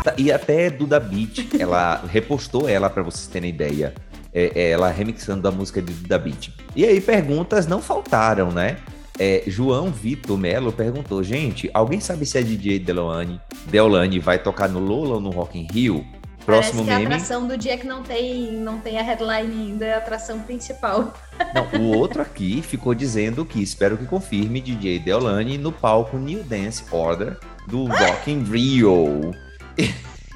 Tá, 0.04 0.14
E 0.18 0.30
até 0.30 0.70
Duda 0.70 1.00
Beat, 1.00 1.48
ela 1.58 2.04
repostou 2.12 2.68
ela 2.68 2.90
pra 2.90 3.02
vocês 3.02 3.28
terem 3.28 3.50
ideia. 3.50 3.94
É, 4.34 4.52
é, 4.54 4.72
ela 4.72 4.90
remixando 4.90 5.48
a 5.48 5.52
música 5.52 5.82
de 5.82 5.94
Duda 5.94 6.20
Beat. 6.20 6.50
E 6.76 6.84
aí 6.84 7.00
perguntas 7.00 7.66
não 7.66 7.82
faltaram, 7.82 8.52
né? 8.52 8.76
É, 9.18 9.44
João 9.48 9.90
Vitor 9.90 10.38
Melo 10.38 10.74
perguntou: 10.74 11.24
gente, 11.24 11.72
alguém 11.74 12.02
sabe 12.02 12.26
se 12.26 12.38
a 12.38 12.42
DJ 12.42 12.80
Deolane, 12.80 13.40
Deolane 13.68 14.20
vai 14.20 14.38
tocar 14.38 14.68
no 14.68 14.80
Lola 14.80 15.16
ou 15.16 15.22
no 15.22 15.30
Rock 15.30 15.58
in 15.58 15.66
Rio? 15.72 16.06
Próximo 16.46 16.84
Parece 16.84 16.84
que 16.86 16.92
a 16.92 17.00
meme. 17.00 17.06
atração 17.16 17.48
do 17.48 17.58
dia 17.58 17.78
que 17.78 17.86
não 17.86 18.02
tem, 18.02 18.54
não 18.54 18.80
tem 18.80 18.98
a 18.98 19.04
headline 19.04 19.54
ainda 19.70 19.86
é 19.86 19.94
a 19.94 19.98
atração 19.98 20.40
principal. 20.40 21.14
Não, 21.54 21.80
o 21.82 21.98
outro 21.98 22.22
aqui 22.22 22.62
ficou 22.62 22.94
dizendo 22.94 23.46
que 23.46 23.62
espero 23.62 23.98
que 23.98 24.06
confirme 24.06 24.60
DJ 24.60 25.00
Deolane 25.00 25.58
no 25.58 25.72
palco 25.72 26.18
New 26.18 26.44
Dance 26.44 26.84
Order 26.92 27.38
do 27.68 27.86
Rock 27.86 28.32
in 28.32 28.44
Rio. 28.44 29.32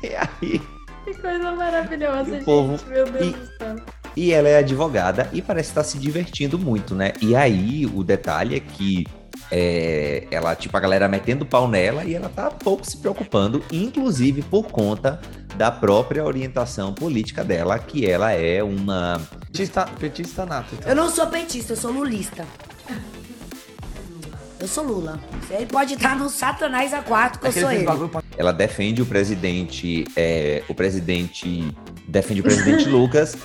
E 0.03 0.15
aí, 0.15 0.62
Que 1.05 1.13
coisa 1.13 1.51
maravilhosa, 1.53 2.31
gente. 2.31 2.43
povo- 2.45 2.77
Meu 2.89 3.05
Deus 3.10 3.27
e- 3.27 3.31
do 3.31 3.45
céu. 3.57 3.75
E 4.15 4.31
ela 4.33 4.48
é 4.50 4.57
advogada 4.57 5.29
e 5.33 5.41
parece 5.41 5.69
estar 5.69 5.83
se 5.83 5.98
divertindo 5.98 6.60
muito, 6.60 6.93
né? 6.93 7.13
E 7.22 7.36
aí, 7.36 7.86
o 7.86 8.03
detalhe 8.03 8.55
é 8.55 8.60
que 8.60 9.05
é, 9.55 10.25
ela, 10.31 10.55
tipo, 10.55 10.75
a 10.75 10.79
galera 10.79 11.07
metendo 11.07 11.45
pau 11.45 11.67
nela 11.67 12.03
e 12.03 12.15
ela 12.15 12.27
tá 12.27 12.50
pouco 12.50 12.89
se 12.89 12.98
preocupando, 12.98 13.63
inclusive 13.72 14.41
por 14.41 14.63
conta 14.63 15.22
da 15.55 15.69
própria 15.69 16.25
orientação 16.25 16.91
política 16.91 17.43
dela, 17.43 17.77
que 17.77 18.03
ela 18.03 18.31
é 18.31 18.63
uma. 18.63 19.22
Petista, 19.45 19.86
petista 20.00 20.43
nato. 20.43 20.74
Então. 20.74 20.89
Eu 20.89 20.95
não 20.95 21.07
sou 21.07 21.27
petista, 21.27 21.74
eu 21.74 21.77
sou 21.77 21.91
lulista. 21.91 22.48
Eu 24.60 24.67
sou 24.67 24.86
Lula. 24.86 25.19
Você 25.41 25.65
pode 25.65 25.93
estar 25.95 26.15
no 26.15 26.29
Satanás 26.29 26.93
A4, 26.93 27.38
que 27.38 27.48
eu 27.48 27.51
sou 27.51 27.69
ele. 27.69 27.86
Ela 28.38 28.53
defende 28.53 29.01
o 29.01 29.05
presidente. 29.05 30.05
é, 30.15 30.63
o 30.69 30.74
presidente. 30.74 31.69
Defende 32.07 32.39
o 32.39 32.43
presidente 32.43 32.88
Lucas. 32.89 33.36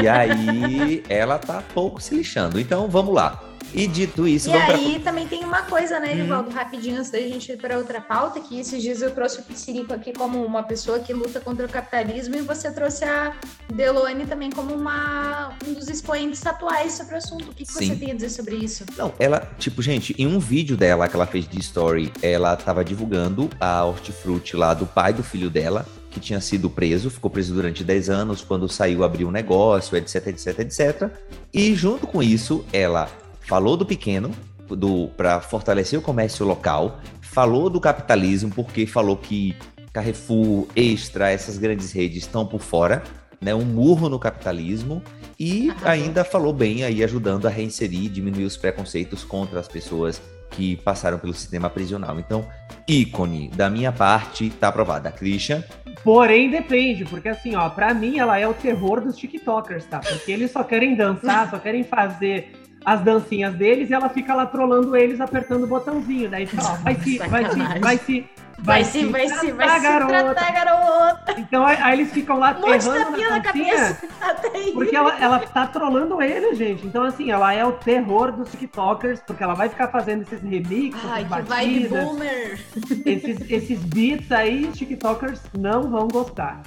E 0.00 0.06
aí 0.08 1.02
ela 1.08 1.38
tá 1.38 1.62
pouco 1.74 2.00
se 2.00 2.14
lixando. 2.14 2.60
Então 2.60 2.88
vamos 2.88 3.12
lá. 3.12 3.53
E 3.74 3.86
dito 3.86 4.26
isso, 4.26 4.48
E 4.48 4.52
vamos 4.52 4.66
pra. 4.66 4.76
aí 4.76 5.00
também 5.00 5.26
tem 5.26 5.44
uma 5.44 5.62
coisa, 5.62 5.98
né, 5.98 6.12
Rivaldo, 6.14 6.50
rapidinho 6.50 6.98
antes 6.98 7.10
da 7.10 7.18
gente 7.18 7.50
ir 7.50 7.56
para 7.56 7.76
outra 7.76 8.00
pauta, 8.00 8.40
que 8.40 8.58
esses 8.58 8.80
dias 8.80 9.02
eu 9.02 9.10
trouxe 9.10 9.40
o 9.40 9.42
Psirico 9.42 9.92
aqui 9.92 10.12
como 10.12 10.44
uma 10.44 10.62
pessoa 10.62 11.00
que 11.00 11.12
luta 11.12 11.40
contra 11.40 11.66
o 11.66 11.68
capitalismo 11.68 12.36
e 12.36 12.40
você 12.40 12.70
trouxe 12.70 13.04
a 13.04 13.34
Deloane 13.72 14.26
também 14.26 14.50
como 14.50 14.74
uma, 14.74 15.52
um 15.66 15.74
dos 15.74 15.88
expoentes 15.88 16.46
atuais 16.46 16.92
sobre 16.92 17.14
o 17.14 17.18
assunto. 17.18 17.50
O 17.50 17.54
que, 17.54 17.64
que 17.64 17.72
você 17.72 17.96
tem 17.96 18.12
a 18.12 18.14
dizer 18.14 18.30
sobre 18.30 18.56
isso? 18.56 18.84
Não, 18.96 19.12
ela, 19.18 19.40
tipo, 19.58 19.82
gente, 19.82 20.14
em 20.16 20.26
um 20.26 20.38
vídeo 20.38 20.76
dela 20.76 21.08
que 21.08 21.16
ela 21.16 21.26
fez 21.26 21.48
de 21.48 21.58
story, 21.58 22.12
ela 22.22 22.56
tava 22.56 22.84
divulgando 22.84 23.50
a 23.60 23.84
hortifruti 23.84 24.56
lá 24.56 24.72
do 24.72 24.86
pai 24.86 25.12
do 25.12 25.22
filho 25.24 25.50
dela, 25.50 25.84
que 26.10 26.20
tinha 26.20 26.40
sido 26.40 26.70
preso, 26.70 27.10
ficou 27.10 27.28
preso 27.28 27.52
durante 27.52 27.82
10 27.82 28.08
anos, 28.08 28.40
quando 28.42 28.68
saiu 28.68 29.02
abriu 29.02 29.26
um 29.26 29.32
negócio, 29.32 29.96
etc, 29.96 30.28
etc, 30.28 30.58
etc. 30.60 31.10
E 31.52 31.74
junto 31.74 32.06
com 32.06 32.22
isso, 32.22 32.64
ela 32.72 33.08
falou 33.46 33.76
do 33.76 33.86
pequeno, 33.86 34.30
do 34.68 35.08
para 35.16 35.40
fortalecer 35.40 35.98
o 35.98 36.02
comércio 36.02 36.46
local, 36.46 37.00
falou 37.20 37.68
do 37.68 37.80
capitalismo 37.80 38.50
porque 38.54 38.86
falou 38.86 39.16
que 39.16 39.56
Carrefour, 39.92 40.66
Extra, 40.74 41.30
essas 41.30 41.58
grandes 41.58 41.92
redes 41.92 42.24
estão 42.24 42.46
por 42.46 42.60
fora, 42.60 43.02
né? 43.40 43.54
Um 43.54 43.64
murro 43.64 44.08
no 44.08 44.18
capitalismo 44.18 45.02
e 45.38 45.72
ainda 45.84 46.24
falou 46.24 46.52
bem 46.52 46.84
aí 46.84 47.04
ajudando 47.04 47.46
a 47.46 47.50
reinserir, 47.50 48.10
diminuir 48.10 48.44
os 48.44 48.56
preconceitos 48.56 49.22
contra 49.22 49.60
as 49.60 49.68
pessoas 49.68 50.20
que 50.50 50.76
passaram 50.76 51.18
pelo 51.18 51.34
sistema 51.34 51.68
prisional. 51.68 52.18
Então, 52.18 52.46
ícone 52.88 53.48
da 53.48 53.68
minha 53.68 53.92
parte, 53.92 54.50
tá 54.50 54.68
aprovada. 54.68 55.10
Christian, 55.10 55.62
Porém, 56.02 56.50
depende, 56.50 57.06
porque 57.06 57.30
assim, 57.30 57.54
ó, 57.54 57.70
pra 57.70 57.94
mim 57.94 58.18
ela 58.18 58.38
é 58.38 58.46
o 58.46 58.52
terror 58.52 59.00
dos 59.00 59.16
TikTokers, 59.16 59.86
tá? 59.86 60.00
Porque 60.00 60.30
eles 60.30 60.50
só 60.50 60.62
querem 60.62 60.94
dançar, 60.94 61.48
só 61.48 61.58
querem 61.58 61.82
fazer 61.82 62.52
as 62.84 63.00
dancinhas 63.00 63.54
deles 63.54 63.90
e 63.90 63.94
ela 63.94 64.08
fica 64.08 64.34
lá 64.34 64.46
trolando 64.46 64.96
eles 64.96 65.20
apertando 65.20 65.64
o 65.64 65.66
botãozinho. 65.66 66.28
Daí 66.28 66.48
ó, 66.58 66.74
vai 66.76 66.94
se, 66.96 67.18
vai 67.18 67.50
se, 67.50 67.80
vai 67.80 67.98
se. 67.98 68.26
Vai 68.56 68.84
se, 68.84 69.04
vai 69.06 69.28
se, 69.28 69.50
vai 69.52 69.68
se 69.68 69.80
garota. 69.80 70.34
tratar, 70.34 70.52
garota. 70.52 71.34
Então 71.38 71.66
aí, 71.66 71.76
aí 71.80 72.00
eles 72.00 72.12
ficam 72.12 72.38
lá 72.38 72.56
Um 72.56 72.60
na 72.60 73.30
na 73.30 73.40
cabeça. 73.40 73.98
Porque 74.72 74.94
ela, 74.96 75.18
ela 75.20 75.38
tá 75.40 75.66
trolando 75.66 76.22
eles, 76.22 76.56
gente. 76.56 76.86
Então 76.86 77.02
assim, 77.02 77.30
ela 77.30 77.52
é 77.52 77.64
o 77.64 77.72
terror 77.72 78.32
dos 78.32 78.50
TikTokers, 78.52 79.20
porque 79.26 79.42
ela 79.42 79.54
vai 79.54 79.68
ficar 79.68 79.88
fazendo 79.88 80.22
esses 80.22 80.40
remixes, 80.40 81.02
Ai, 81.04 81.24
essas 81.24 81.42
que 81.42 81.42
vibe 81.42 81.48
batidas, 81.48 82.04
boomer. 82.04 82.60
esses, 83.04 83.50
esses 83.50 83.78
beats 83.84 84.30
aí, 84.32 84.68
TikTokers 84.68 85.42
não 85.58 85.90
vão 85.90 86.08
gostar. 86.08 86.62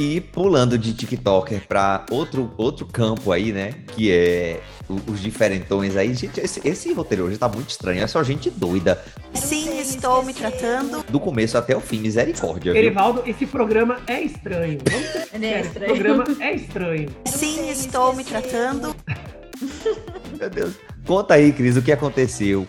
E 0.00 0.18
pulando 0.18 0.78
de 0.78 0.94
TikToker 0.94 1.66
para 1.68 2.06
outro, 2.10 2.50
outro 2.56 2.86
campo 2.86 3.32
aí, 3.32 3.52
né? 3.52 3.74
Que 3.88 4.10
é 4.10 4.60
os 5.06 5.20
diferentões 5.20 5.94
aí. 5.94 6.14
Gente, 6.14 6.40
esse, 6.40 6.66
esse 6.66 6.90
roteiro 6.94 7.24
hoje 7.24 7.36
tá 7.36 7.46
muito 7.46 7.68
estranho. 7.68 8.02
É 8.02 8.06
só 8.06 8.22
gente 8.22 8.48
doida. 8.48 8.98
Sim, 9.34 9.78
estou 9.78 10.22
me 10.22 10.32
tratando. 10.32 11.04
Do 11.06 11.20
começo 11.20 11.58
até 11.58 11.76
o 11.76 11.82
fim, 11.82 11.98
misericórdia? 12.00 12.70
Erivaldo, 12.70 13.22
esse 13.26 13.44
programa 13.44 13.98
é 14.06 14.22
estranho. 14.22 14.78
Vamos 14.90 15.06
é 15.44 15.60
estranho. 15.60 15.92
Esse 15.92 16.02
programa 16.02 16.24
é 16.40 16.54
estranho. 16.54 17.08
Sim, 17.26 17.68
estou 17.68 18.14
me 18.14 18.24
tratando. 18.24 18.96
Meu 20.40 20.48
Deus. 20.48 20.76
Conta 21.06 21.34
aí, 21.34 21.52
Cris, 21.52 21.76
o 21.76 21.82
que 21.82 21.92
aconteceu. 21.92 22.66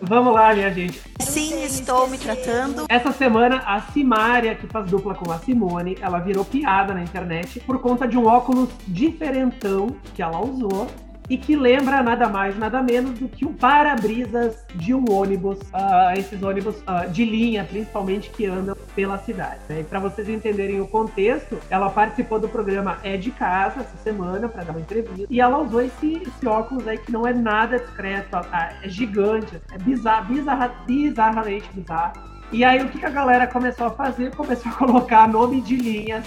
Vamos 0.00 0.32
lá, 0.32 0.54
minha 0.54 0.72
gente. 0.72 1.00
Sim, 1.20 1.49
estou 1.80 2.08
me 2.08 2.18
tratando. 2.18 2.86
Essa 2.88 3.12
semana, 3.12 3.62
a 3.66 3.80
Simária, 3.80 4.54
que 4.54 4.66
faz 4.66 4.86
dupla 4.86 5.14
com 5.14 5.30
a 5.30 5.38
Simone, 5.38 5.96
ela 6.00 6.18
virou 6.18 6.44
piada 6.44 6.94
na 6.94 7.02
internet 7.02 7.60
por 7.60 7.78
conta 7.80 8.06
de 8.06 8.16
um 8.16 8.26
óculos 8.26 8.68
diferentão 8.86 9.96
que 10.14 10.22
ela 10.22 10.40
usou 10.40 10.86
e 11.28 11.36
que 11.38 11.54
lembra 11.54 12.02
nada 12.02 12.28
mais, 12.28 12.58
nada 12.58 12.82
menos 12.82 13.18
do 13.18 13.28
que 13.28 13.44
o 13.44 13.50
para-brisas 13.50 14.64
de 14.74 14.92
um 14.92 15.04
ônibus, 15.08 15.58
ah, 15.72 16.12
esses 16.16 16.42
ônibus 16.42 16.74
ah, 16.86 17.06
de 17.06 17.24
linha, 17.24 17.64
principalmente, 17.64 18.30
que 18.30 18.46
andam 18.46 18.76
pela 18.94 19.18
cidade. 19.18 19.60
né? 19.68 19.80
E 19.80 19.84
para 19.84 19.98
vocês 19.98 20.28
entenderem 20.28 20.80
o 20.80 20.86
contexto, 20.86 21.58
ela 21.68 21.90
participou 21.90 22.38
do 22.38 22.48
programa 22.48 22.98
É 23.02 23.16
de 23.16 23.30
Casa 23.30 23.80
essa 23.80 23.96
semana 23.98 24.48
para 24.48 24.64
dar 24.64 24.72
uma 24.72 24.80
entrevista 24.80 25.26
e 25.28 25.40
ela 25.40 25.58
usou 25.58 25.82
esse, 25.82 26.22
esse 26.22 26.46
óculos 26.46 26.86
aí 26.86 26.98
que 26.98 27.12
não 27.12 27.26
é 27.26 27.32
nada 27.32 27.78
discreto, 27.78 28.36
é 28.82 28.88
gigante, 28.88 29.60
é 29.72 29.78
bizarro, 29.78 30.34
bizarra, 30.34 30.68
bizarramente 30.86 31.68
bizarro. 31.72 32.29
E 32.52 32.64
aí 32.64 32.82
o 32.82 32.88
que 32.88 33.04
a 33.06 33.10
galera 33.10 33.46
começou 33.46 33.86
a 33.86 33.90
fazer? 33.90 34.34
Começou 34.34 34.72
a 34.72 34.74
colocar 34.86 35.28
nome 35.28 35.60
de 35.60 35.76
linhas. 35.76 36.24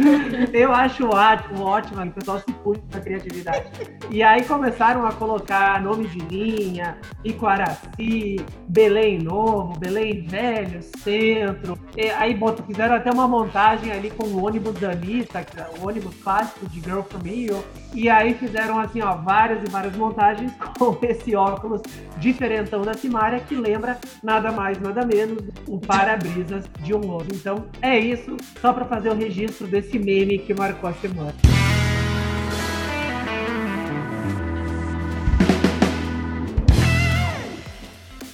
Eu 0.52 0.72
acho 0.72 1.06
ótimo, 1.08 1.64
ótimo, 1.64 2.02
o 2.02 2.10
pessoal 2.10 2.38
se 2.38 2.52
puxa 2.52 2.82
da 2.90 3.00
criatividade. 3.00 3.64
E 4.10 4.22
aí 4.22 4.44
começaram 4.44 5.06
a 5.06 5.12
colocar 5.12 5.80
nome 5.80 6.06
de 6.06 6.18
linha, 6.18 6.98
Iquaraci, 7.24 8.44
Belém 8.68 9.18
Novo, 9.18 9.78
Belém 9.78 10.26
Velho, 10.26 10.82
Centro. 10.98 11.78
E 11.96 12.10
aí 12.10 12.38
fizeram 12.66 12.96
até 12.96 13.10
uma 13.10 13.26
montagem 13.26 13.90
ali 13.90 14.10
com 14.10 14.24
o 14.24 14.44
ônibus 14.44 14.78
da 14.78 14.90
Anitta, 14.90 15.40
é 15.40 15.80
o 15.80 15.88
ônibus 15.88 16.14
clássico 16.22 16.68
de 16.68 16.80
Girl 16.80 17.00
From 17.00 17.20
Rio. 17.20 17.64
E 17.94 18.10
aí 18.10 18.34
fizeram 18.34 18.78
assim, 18.78 19.00
ó, 19.00 19.14
várias 19.16 19.62
e 19.62 19.70
várias 19.70 19.96
montagens 19.96 20.52
com 20.78 20.98
esse 21.02 21.34
óculos 21.34 21.80
diferentão 22.18 22.82
da 22.82 22.92
Simária, 22.92 23.40
que 23.40 23.54
lembra 23.54 23.98
nada 24.22 24.52
mais, 24.52 24.78
nada 24.80 25.06
menos 25.06 25.53
um 25.68 25.78
para-brisas 25.78 26.64
de 26.80 26.94
um 26.94 27.10
ônibus. 27.10 27.38
Então 27.38 27.66
é 27.80 27.98
isso, 27.98 28.36
só 28.60 28.72
para 28.72 28.84
fazer 28.84 29.10
o 29.10 29.14
registro 29.14 29.66
desse 29.66 29.98
meme 29.98 30.38
que 30.38 30.54
marcou 30.54 30.88
a 30.88 30.94
semana. 30.94 31.34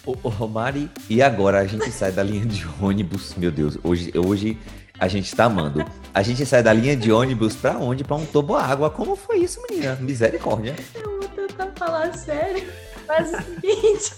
Ô, 0.05 0.17
ô, 0.23 0.29
Romari, 0.29 0.91
e 1.09 1.23
agora 1.23 1.61
a 1.61 1.67
gente 1.67 1.91
sai 1.93 2.11
da 2.11 2.23
linha 2.23 2.45
de 2.45 2.67
ônibus. 2.83 3.35
Meu 3.37 3.51
Deus, 3.51 3.79
hoje, 3.85 4.13
hoje 4.17 4.59
a 4.99 5.07
gente 5.09 5.35
tá 5.35 5.45
amando. 5.45 5.85
A 6.13 6.23
gente 6.23 6.45
sai 6.45 6.63
da 6.63 6.73
linha 6.73 6.97
de 6.97 7.13
ônibus 7.13 7.55
pra 7.55 7.79
onde? 7.79 8.03
Pra 8.03 8.17
um 8.17 8.27
toboágua. 8.27 8.91
Como 8.91 9.15
foi 9.15 9.39
isso, 9.39 9.63
menina? 9.71 9.97
Misericórdia. 10.01 10.75
Eu 10.95 11.21
vou 11.21 11.29
tentar 11.29 11.69
falar 11.77 12.13
sério. 12.13 12.67
Mas 13.07 13.31
o 13.33 13.37
seguinte, 13.37 14.15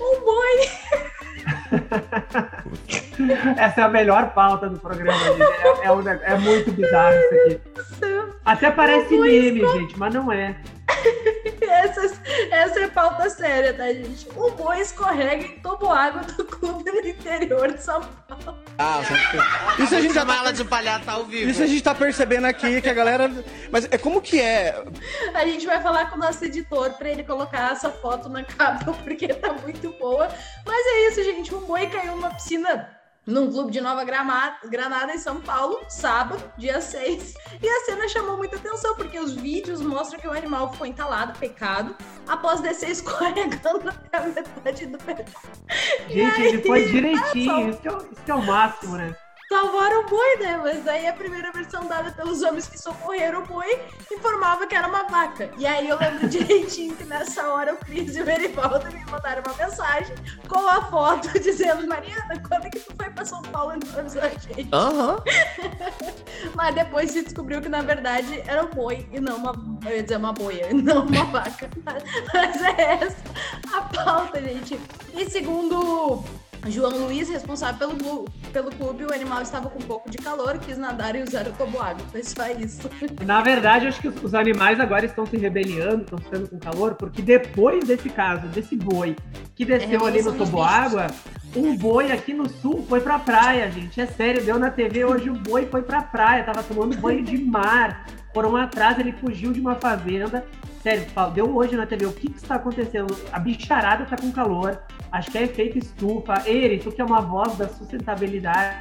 um 0.00 0.20
boi. 0.20 0.68
Essa 3.56 3.80
é 3.80 3.84
a 3.84 3.88
melhor 3.88 4.32
pauta 4.32 4.68
do 4.68 4.78
programa, 4.78 5.18
gente. 5.18 5.42
É, 5.42 5.86
é 5.86 5.92
um 5.92 6.08
é 6.08 6.38
muito 6.38 6.70
bizarro 6.72 7.16
isso 7.16 7.34
aqui. 7.34 7.60
Até 8.44 8.70
parece 8.70 9.18
meme, 9.18 9.60
gente, 9.60 9.98
mas 9.98 10.14
não 10.14 10.30
é. 10.32 10.56
Essa, 11.60 12.20
essa 12.50 12.80
é 12.80 12.88
pauta 12.88 13.28
séria, 13.30 13.74
tá, 13.74 13.92
gente? 13.92 14.26
Um 14.36 14.50
boi 14.52 14.80
escorrega 14.80 15.44
em 15.44 15.60
toboágua 15.60 16.22
do 16.22 16.44
clube 16.44 16.90
do 16.90 17.08
interior 17.08 17.72
de 17.72 17.82
São 17.82 18.00
Paulo. 18.26 18.58
Isso 19.82 19.94
a 19.96 20.00
gente 20.00 20.14
já 20.14 20.24
tá, 20.24 20.52
de 20.52 20.64
palhaço 20.64 21.10
ao 21.10 21.24
vivo. 21.24 21.50
isso 21.50 21.62
a 21.62 21.66
gente 21.66 21.82
tá 21.82 21.94
percebendo 21.94 22.44
aqui 22.44 22.80
que 22.80 22.88
a 22.88 22.94
galera. 22.94 23.28
Mas 23.72 23.88
é 23.90 23.98
como 23.98 24.22
que 24.22 24.40
é? 24.40 24.84
A 25.34 25.44
gente 25.44 25.66
vai 25.66 25.82
falar 25.82 26.08
com 26.10 26.16
o 26.16 26.18
nosso 26.18 26.44
editor 26.44 26.92
pra 26.92 27.08
ele 27.08 27.24
colocar 27.24 27.72
essa 27.72 27.90
foto 27.90 28.28
na 28.28 28.44
capa, 28.44 28.92
porque 29.02 29.28
tá 29.28 29.52
muito 29.54 29.90
boa. 29.98 30.28
Mas 30.64 30.86
é 30.86 31.08
isso, 31.08 31.24
gente. 31.24 31.54
Um 31.54 31.60
boi 31.60 31.88
caiu 31.88 32.12
numa 32.12 32.30
piscina 32.30 32.97
num 33.26 33.50
clube 33.50 33.70
de 33.70 33.80
Nova 33.80 34.04
Granada, 34.04 35.14
em 35.14 35.18
São 35.18 35.40
Paulo, 35.40 35.80
sábado, 35.88 36.42
dia 36.56 36.80
6. 36.80 37.34
E 37.62 37.68
a 37.68 37.84
cena 37.84 38.08
chamou 38.08 38.36
muita 38.36 38.56
atenção, 38.56 38.96
porque 38.96 39.18
os 39.18 39.34
vídeos 39.34 39.80
mostram 39.80 40.18
que 40.18 40.26
o 40.26 40.32
animal 40.32 40.72
ficou 40.72 40.86
entalado, 40.86 41.38
pecado, 41.38 41.94
após 42.26 42.60
descer 42.60 42.90
escorregando 42.90 43.88
até 43.88 44.16
a 44.16 44.26
metade 44.26 44.86
do 44.86 44.98
pé. 44.98 45.24
Gente, 46.08 46.40
ele 46.40 46.62
foi 46.62 46.86
direitinho. 46.86 47.70
Isso 47.70 47.80
que, 47.80 47.88
é, 47.88 47.92
isso 47.92 48.22
é 48.28 48.34
o 48.34 48.46
máximo, 48.46 48.96
né? 48.96 49.14
Salvaram 49.48 50.02
o 50.02 50.06
boi, 50.06 50.36
né? 50.40 50.60
Mas 50.62 50.86
aí 50.86 51.06
a 51.06 51.12
primeira 51.14 51.50
versão 51.50 51.86
dada 51.86 52.12
pelos 52.12 52.42
homens 52.42 52.68
que 52.68 52.78
socorreram 52.78 53.42
o 53.42 53.46
boi 53.46 53.80
informava 54.12 54.66
que 54.66 54.74
era 54.74 54.86
uma 54.86 55.04
vaca. 55.04 55.50
E 55.56 55.66
aí 55.66 55.88
eu 55.88 55.98
lembro 55.98 56.28
direitinho 56.28 56.94
que 56.94 57.04
nessa 57.04 57.48
hora 57.48 57.72
o 57.72 57.78
Cris 57.78 58.14
e 58.14 58.20
o 58.20 58.26
Verivaldo 58.26 58.92
me 58.92 59.02
mandaram 59.06 59.42
uma 59.46 59.54
mensagem 59.56 60.14
com 60.46 60.68
a 60.68 60.82
foto 60.90 61.30
dizendo: 61.40 61.88
Mariana, 61.88 62.38
quando 62.46 62.66
é 62.66 62.70
que 62.70 62.78
tu 62.80 62.94
foi 62.94 63.08
pra 63.08 63.24
São 63.24 63.40
Paulo 63.40 63.72
e 63.72 63.86
não 63.86 63.98
avisou 63.98 64.20
a 64.20 64.28
gente? 64.28 64.68
Aham. 64.70 65.22
Mas 66.54 66.74
depois 66.74 67.10
se 67.10 67.22
descobriu 67.22 67.62
que 67.62 67.70
na 67.70 67.80
verdade 67.80 68.42
era 68.46 68.62
um 68.64 68.68
boi 68.68 69.08
e 69.10 69.18
não 69.18 69.36
uma. 69.36 69.54
Eu 69.86 69.96
ia 69.96 70.02
dizer 70.02 70.16
uma 70.18 70.32
boia, 70.34 70.70
e 70.70 70.74
não 70.74 71.06
uma 71.06 71.24
vaca. 71.24 71.70
Mas 72.34 72.62
é 72.62 72.98
essa 73.02 73.16
a 73.72 73.80
pauta, 73.80 74.42
gente. 74.42 74.78
E 75.14 75.30
segundo 75.30 76.22
João 76.66 77.06
Luiz, 77.06 77.28
responsável 77.28 77.88
pelo, 77.88 78.24
pelo 78.52 78.70
clube, 78.70 79.04
o 79.04 79.12
animal 79.12 79.42
estava 79.42 79.70
com 79.70 79.78
um 79.78 79.86
pouco 79.86 80.10
de 80.10 80.18
calor, 80.18 80.58
quis 80.58 80.76
nadar 80.76 81.14
e 81.14 81.22
usar 81.22 81.46
o 81.46 81.52
toboágua. 81.52 82.04
Foi 82.10 82.22
só 82.22 82.46
isso. 82.48 82.90
Na 83.24 83.40
verdade, 83.40 83.86
acho 83.86 84.00
que 84.00 84.08
os, 84.08 84.34
animais 84.34 84.80
agora 84.80 85.06
estão 85.06 85.24
se 85.26 85.36
rebeliando, 85.36 86.02
estão 86.02 86.18
ficando 86.18 86.48
com 86.48 86.58
calor, 86.58 86.94
porque 86.94 87.22
depois 87.22 87.84
desse 87.84 88.08
caso, 88.08 88.46
desse 88.48 88.76
boi 88.76 89.16
que 89.54 89.64
desceu 89.64 90.04
ali 90.04 90.22
no 90.22 90.32
Toboágua, 90.34 91.08
um 91.56 91.76
boi 91.76 92.12
aqui 92.12 92.34
no 92.34 92.48
sul 92.48 92.84
foi 92.88 93.00
pra 93.00 93.18
praia, 93.18 93.70
gente. 93.70 94.00
É 94.00 94.06
sério, 94.06 94.44
deu 94.44 94.58
na 94.58 94.70
TV 94.70 95.04
hoje 95.04 95.30
o 95.30 95.34
boi 95.34 95.66
foi 95.66 95.82
pra 95.82 96.02
praia, 96.02 96.44
tava 96.44 96.62
tomando 96.62 96.96
banho 96.98 97.22
de 97.22 97.38
mar. 97.38 98.06
Foram 98.34 98.56
atrás, 98.56 98.98
ele 98.98 99.12
fugiu 99.12 99.52
de 99.52 99.60
uma 99.60 99.74
fazenda. 99.74 100.44
Sério, 100.82 101.06
deu 101.34 101.56
hoje 101.56 101.76
na 101.76 101.86
TV. 101.86 102.06
O 102.06 102.12
que, 102.12 102.30
que 102.30 102.36
está 102.36 102.54
acontecendo? 102.54 103.16
A 103.32 103.38
bicharada 103.38 104.04
tá 104.04 104.16
com 104.16 104.30
calor. 104.30 104.80
Acho 105.10 105.30
que 105.30 105.38
é 105.38 105.42
efeito 105.44 105.78
estufa. 105.78 106.42
Eri, 106.46 106.78
tu 106.78 106.92
que 106.92 107.00
é 107.00 107.04
uma 107.04 107.20
voz 107.20 107.56
da 107.56 107.68
sustentabilidade. 107.68 108.78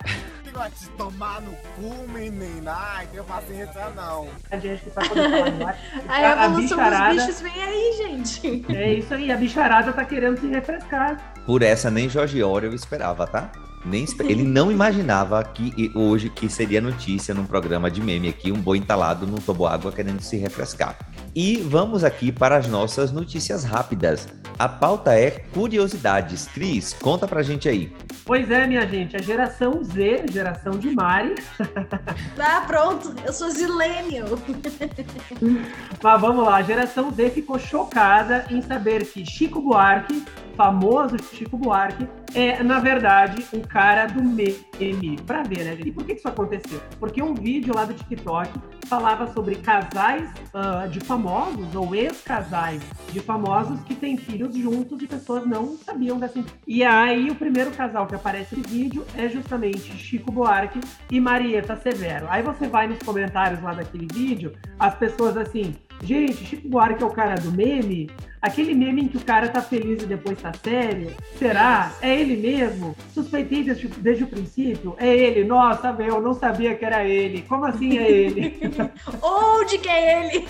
Vai 0.54 0.72
te 0.72 0.90
tomar 0.98 1.42
no 1.42 1.52
cu, 1.76 2.10
menina. 2.12 2.74
Ai, 2.76 3.08
tenho 3.12 3.24
paciência 3.24 3.90
não. 3.96 4.28
A 4.50 4.58
gente 4.58 4.84
que 4.84 4.90
tá 4.90 5.02
podendo 5.08 5.30
falar 5.30 5.52
no 5.52 5.68
ar. 5.68 5.78
A 6.08 6.46
evolução 6.46 6.78
dos 6.78 7.26
bichos 7.26 7.42
vem 7.42 7.64
aí, 7.64 7.94
gente. 7.98 8.66
É 8.74 8.94
isso 8.94 9.14
aí, 9.14 9.32
a 9.32 9.38
bicharada 9.38 9.94
tá 9.94 10.04
querendo 10.04 10.40
se 10.40 10.48
refrescar. 10.48 11.34
Por 11.46 11.62
essa 11.62 11.92
nem 11.92 12.10
Jorge 12.10 12.42
Orwell 12.42 12.74
esperava, 12.74 13.28
tá? 13.28 13.52
Nem, 13.86 14.06
ele 14.22 14.44
não 14.44 14.72
imaginava 14.72 15.42
que 15.44 15.92
hoje 15.96 16.30
que 16.30 16.50
seria 16.50 16.82
notícia 16.82 17.34
num 17.34 17.46
programa 17.46 17.90
de 17.92 18.02
meme 18.02 18.28
aqui, 18.28 18.52
um 18.52 18.60
boi 18.60 18.80
entalado 18.80 19.28
num 19.28 19.38
toboágua 19.38 19.92
querendo 19.92 20.22
se 20.22 20.38
refrescar. 20.38 20.98
E 21.36 21.58
vamos 21.58 22.04
aqui 22.04 22.32
para 22.32 22.58
as 22.58 22.68
nossas 22.68 23.12
notícias 23.12 23.64
rápidas. 23.64 24.28
A 24.58 24.68
pauta 24.68 25.14
é 25.14 25.32
curiosidades. 25.54 26.48
Cris, 26.48 26.94
conta 26.94 27.28
pra 27.28 27.44
gente 27.44 27.70
aí. 27.70 27.92
Pois 28.26 28.50
é, 28.50 28.68
minha 28.68 28.86
gente, 28.86 29.16
a 29.16 29.22
geração 29.22 29.84
Z, 29.84 30.26
geração 30.32 30.78
de 30.78 30.90
Mari. 30.92 31.36
Ah, 32.40 32.62
pronto, 32.62 33.14
eu 33.26 33.34
sou 33.34 33.50
Zilênio. 33.50 34.26
Mas 36.02 36.22
vamos 36.22 36.46
lá, 36.46 36.58
a 36.58 36.62
geração 36.62 37.12
Z 37.12 37.30
ficou 37.32 37.60
chocada 37.60 38.46
em 38.50 38.62
saber 38.62 39.06
que 39.06 39.26
Chico 39.26 39.62
Buarque, 39.62 40.24
famoso 40.58 41.16
Chico 41.32 41.56
Buarque, 41.56 42.08
é, 42.34 42.62
na 42.64 42.80
verdade, 42.80 43.46
um 43.54 43.62
cara 43.62 44.08
do 44.08 44.22
meme. 44.22 45.18
Pra 45.26 45.44
ver, 45.44 45.64
né, 45.64 45.76
gente? 45.76 45.90
E 45.90 45.92
por 45.92 46.04
que 46.04 46.14
isso 46.14 46.28
aconteceu? 46.28 46.82
Porque 47.00 47.22
um 47.22 47.34
vídeo 47.34 47.74
lá 47.74 47.86
do 47.86 47.94
TikTok 47.94 48.52
falava 48.88 49.28
sobre 49.34 49.56
casais 49.56 50.30
uh, 50.54 50.90
de 50.90 51.00
famosos 51.00 51.76
ou 51.76 51.94
ex-casais 51.94 52.82
de 53.12 53.20
famosos 53.20 53.80
que 53.82 53.94
têm 53.94 54.18
filhos 54.18 54.56
juntos 54.56 55.02
e 55.02 55.08
pessoas 55.08 55.46
não 55.46 55.78
sabiam 55.78 56.18
dessa. 56.18 56.44
E 56.66 56.84
aí, 56.84 57.30
o 57.30 57.36
primeiro 57.36 57.72
casal 57.72 58.08
que 58.08 58.16
aparece 58.16 58.56
no 58.56 58.64
vídeo 58.64 59.06
é 59.16 59.30
justamente 59.30 59.92
Chico 59.98 60.32
Buarque 60.32 60.80
e 61.12 61.20
Marieta 61.20 61.76
Severo. 61.78 62.26
Aí 62.30 62.42
você 62.42 62.68
vai 62.68 62.88
nos 62.88 63.00
comentários 63.00 63.62
lá 63.62 63.74
daquele 63.74 64.08
vídeo, 64.12 64.54
as 64.80 64.96
pessoas 64.96 65.38
assim. 65.38 65.76
Gente, 66.04 66.46
Chico 66.46 66.68
Buarque 66.70 67.04
é 67.04 67.06
o 67.06 67.10
cara 67.10 67.36
do 67.36 67.52
meme? 67.52 68.10
Aquele 68.42 68.74
meme 68.76 69.02
em 69.04 69.08
que 69.08 69.18
o 69.18 69.22
cara 69.22 69.50
tá 69.50 69.62
feliz 69.62 70.04
e 70.04 70.06
depois 70.06 70.40
tá 70.40 70.52
sério? 70.64 71.12
Será? 71.38 71.92
É 72.02 72.20
ele 72.20 72.38
mesmo? 72.38 72.96
Suspeitei 73.14 73.64
desde, 73.64 73.88
desde 73.88 74.24
o 74.24 74.28
princípio? 74.28 74.96
É 75.00 75.08
ele? 75.08 75.44
Nossa, 75.44 75.92
meu, 75.92 76.22
não 76.22 76.34
sabia 76.34 76.76
que 76.76 76.86
era 76.86 77.04
ele. 77.04 77.42
Como 77.42 77.66
assim 77.66 77.98
é 77.98 78.10
ele? 78.10 78.58
Onde 79.22 79.80
que 79.80 79.90
é 79.90 80.26
ele? 80.26 80.48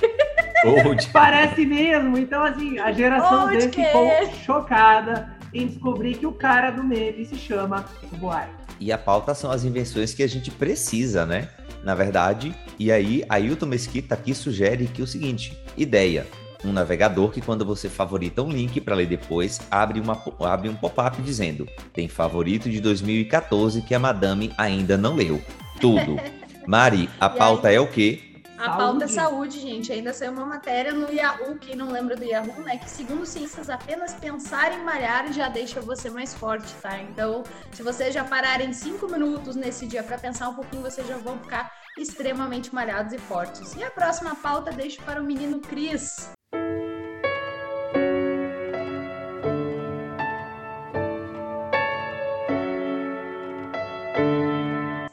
Old. 0.66 1.08
Parece 1.14 1.66
mesmo. 1.66 2.18
Então, 2.18 2.44
assim, 2.44 2.78
a 2.78 2.92
geração 2.92 3.46
Onde 3.46 3.58
dele 3.58 3.72
é 3.82 3.86
ficou 3.86 4.12
ele? 4.12 4.32
chocada 4.46 5.38
em 5.54 5.68
descobrir 5.68 6.16
que 6.18 6.26
o 6.28 6.34
cara 6.34 6.72
do 6.72 6.84
meme 6.84 7.26
se 7.26 7.36
chama 7.36 7.86
Chico 8.02 8.18
Buarque. 8.18 8.52
E 8.80 8.92
a 8.92 8.98
pauta 8.98 9.34
são 9.34 9.50
as 9.50 9.64
invenções 9.64 10.14
que 10.14 10.22
a 10.22 10.28
gente 10.28 10.52
precisa, 10.52 11.26
né? 11.26 11.48
Na 11.88 11.96
verdade, 11.96 12.54
e 12.78 12.92
aí 12.92 13.24
Ailton 13.30 13.66
Mesquita 13.66 14.14
aqui 14.14 14.36
sugere 14.36 14.88
que 14.88 15.02
o 15.02 15.08
seguinte: 15.08 15.58
ideia. 15.78 16.28
Um 16.66 16.74
navegador 16.74 17.32
que, 17.32 17.40
quando 17.40 17.64
você 17.64 17.88
favorita 17.88 18.42
um 18.42 18.52
link 18.52 18.82
para 18.82 18.94
ler 18.94 19.08
depois, 19.08 19.62
abre, 19.72 20.02
uma, 20.02 20.22
abre 20.42 20.68
um 20.68 20.76
pop-up 20.76 21.22
dizendo: 21.22 21.66
tem 21.94 22.10
favorito 22.10 22.70
de 22.70 22.82
2014 22.82 23.84
que 23.84 23.96
a 23.96 24.00
madame 24.00 24.52
ainda 24.58 24.98
não 24.98 25.16
leu. 25.16 25.42
Tudo. 25.80 26.18
Mari, 26.68 27.10
a 27.22 27.30
pauta 27.30 27.72
é 27.72 27.80
o 27.80 27.88
quê? 27.88 28.28
A 28.58 28.72
pauta 28.72 29.06
é 29.06 29.08
saúde, 29.08 29.60
gente. 29.60 29.94
Ainda 29.94 30.12
saiu 30.12 30.32
uma 30.32 30.46
matéria 30.46 30.92
no 30.92 31.10
Yahoo, 31.14 31.58
quem 31.58 31.76
não 31.76 31.92
lembra 31.92 32.16
do 32.16 32.24
Yahoo, 32.26 32.60
né? 32.64 32.78
Que 32.78 32.90
segundo 32.90 33.26
cientistas, 33.26 33.70
apenas 33.70 34.16
pensar 34.16 34.74
em 34.74 34.84
malhar 34.84 35.32
já 35.32 35.48
deixa 35.48 35.80
você 35.80 36.10
mais 36.10 36.34
forte, 36.34 36.74
tá? 36.82 37.00
Então, 37.00 37.44
se 37.72 37.84
vocês 37.84 38.14
já 38.14 38.24
pararem 38.24 38.74
cinco 38.74 39.08
minutos 39.08 39.56
nesse 39.56 39.86
dia 39.86 40.02
para 40.02 40.18
pensar 40.18 40.50
um 40.50 40.56
pouquinho, 40.56 40.82
vocês 40.82 41.08
já 41.08 41.18
vão 41.18 41.38
ficar 41.38 41.72
extremamente 41.98 42.74
malhados 42.74 43.14
e 43.14 43.18
fortes. 43.18 43.76
E 43.76 43.84
a 43.84 43.92
próxima 43.92 44.36
pauta 44.36 44.72
deixo 44.72 45.02
para 45.04 45.22
o 45.22 45.26
menino 45.26 45.60
Cris. 45.60 46.32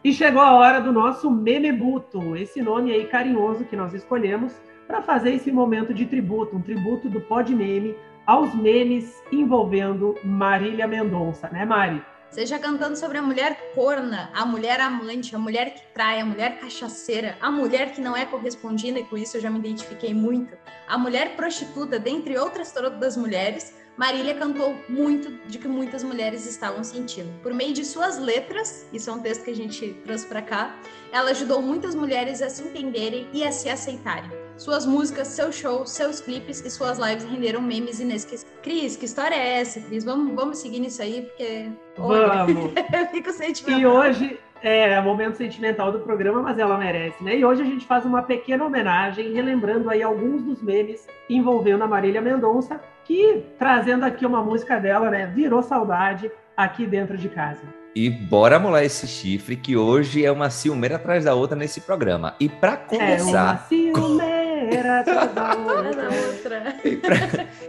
E 0.04 0.12
chegou 0.12 0.42
a 0.42 0.52
hora 0.52 0.80
do 0.80 0.92
nosso 0.92 1.30
Memebuto, 1.30 2.36
esse 2.36 2.60
nome 2.60 2.92
aí 2.92 3.06
carinhoso 3.06 3.64
que 3.64 3.74
nós 3.74 3.94
escolhemos 3.94 4.52
para 4.86 5.00
fazer 5.00 5.32
esse 5.32 5.50
momento 5.50 5.94
de 5.94 6.04
tributo, 6.04 6.56
um 6.56 6.60
tributo 6.60 7.08
do 7.08 7.20
Pod 7.22 7.54
Meme 7.54 7.96
aos 8.26 8.54
memes 8.54 9.22
envolvendo 9.32 10.14
Marília 10.22 10.86
Mendonça, 10.86 11.48
né, 11.48 11.64
Mari? 11.64 12.02
Seja 12.34 12.58
cantando 12.58 12.96
sobre 12.96 13.16
a 13.16 13.22
mulher 13.22 13.70
corna, 13.76 14.28
a 14.34 14.44
mulher 14.44 14.80
amante, 14.80 15.36
a 15.36 15.38
mulher 15.38 15.72
que 15.72 15.82
trai, 15.94 16.20
a 16.20 16.26
mulher 16.26 16.58
cachaceira, 16.58 17.38
a 17.40 17.48
mulher 17.48 17.92
que 17.92 18.00
não 18.00 18.16
é 18.16 18.26
correspondida, 18.26 18.98
e 18.98 19.04
com 19.04 19.16
isso 19.16 19.36
eu 19.36 19.40
já 19.40 19.48
me 19.48 19.60
identifiquei 19.60 20.12
muito, 20.12 20.58
a 20.88 20.98
mulher 20.98 21.36
prostituta, 21.36 21.96
dentre 21.96 22.36
outras 22.36 22.72
todas 22.72 23.16
mulheres, 23.16 23.72
Marília 23.96 24.34
cantou 24.34 24.74
muito 24.88 25.30
de 25.46 25.58
que 25.58 25.68
muitas 25.68 26.02
mulheres 26.02 26.44
estavam 26.44 26.82
sentindo. 26.82 27.32
Por 27.40 27.54
meio 27.54 27.72
de 27.72 27.84
suas 27.84 28.18
letras, 28.18 28.84
isso 28.92 29.10
é 29.10 29.12
um 29.12 29.20
texto 29.20 29.44
que 29.44 29.52
a 29.52 29.56
gente 29.56 29.94
trouxe 30.04 30.26
para 30.26 30.42
cá, 30.42 30.76
ela 31.12 31.30
ajudou 31.30 31.62
muitas 31.62 31.94
mulheres 31.94 32.42
a 32.42 32.50
se 32.50 32.64
entenderem 32.64 33.28
e 33.32 33.44
a 33.44 33.52
se 33.52 33.68
aceitarem. 33.68 34.43
Suas 34.56 34.86
músicas, 34.86 35.28
seus 35.28 35.56
shows, 35.56 35.90
seus 35.90 36.20
clipes 36.20 36.64
e 36.64 36.70
suas 36.70 36.98
lives 36.98 37.24
renderam 37.24 37.60
memes 37.60 37.98
inesquecíveis. 37.98 38.54
Cris, 38.62 38.96
que 38.96 39.04
história 39.04 39.34
é 39.34 39.60
essa, 39.60 39.80
Cris? 39.80 40.04
Vamos, 40.04 40.34
vamos 40.34 40.58
seguir 40.58 40.78
nisso 40.78 41.02
aí, 41.02 41.22
porque. 41.22 41.70
olha, 41.98 42.44
Vamos! 42.44 42.72
eu 42.92 43.06
fico 43.08 43.32
sentimental. 43.32 43.80
E 43.80 43.86
hoje 43.86 44.38
é 44.62 44.98
o 44.98 45.02
momento 45.02 45.36
sentimental 45.36 45.90
do 45.92 45.98
programa, 46.00 46.40
mas 46.40 46.58
ela 46.58 46.78
merece, 46.78 47.22
né? 47.22 47.36
E 47.36 47.44
hoje 47.44 47.62
a 47.62 47.64
gente 47.64 47.84
faz 47.84 48.04
uma 48.06 48.22
pequena 48.22 48.64
homenagem, 48.64 49.32
relembrando 49.34 49.90
aí 49.90 50.02
alguns 50.02 50.42
dos 50.42 50.62
memes 50.62 51.06
envolvendo 51.28 51.82
a 51.82 51.86
Marília 51.86 52.22
Mendonça, 52.22 52.80
que, 53.04 53.44
trazendo 53.58 54.04
aqui 54.04 54.24
uma 54.24 54.42
música 54.42 54.78
dela, 54.78 55.10
né, 55.10 55.26
virou 55.26 55.62
saudade 55.62 56.30
aqui 56.56 56.86
dentro 56.86 57.18
de 57.18 57.28
casa. 57.28 57.62
E 57.94 58.08
bora 58.08 58.58
molar 58.58 58.84
esse 58.84 59.06
chifre, 59.06 59.56
que 59.56 59.76
hoje 59.76 60.24
é 60.24 60.32
uma 60.32 60.48
ciumeira 60.50 60.96
atrás 60.96 61.24
da 61.24 61.34
outra 61.34 61.56
nesse 61.56 61.80
programa. 61.80 62.34
E 62.40 62.48
para 62.48 62.72
É 62.72 62.74
uma 62.74 62.86
começar, 62.86 63.66
ciumeira 63.68 64.43
da 64.82 65.56
outra. 65.56 65.92
na 65.94 66.08
outra. 66.08 66.76
e 66.84 66.96
pra, 66.96 67.16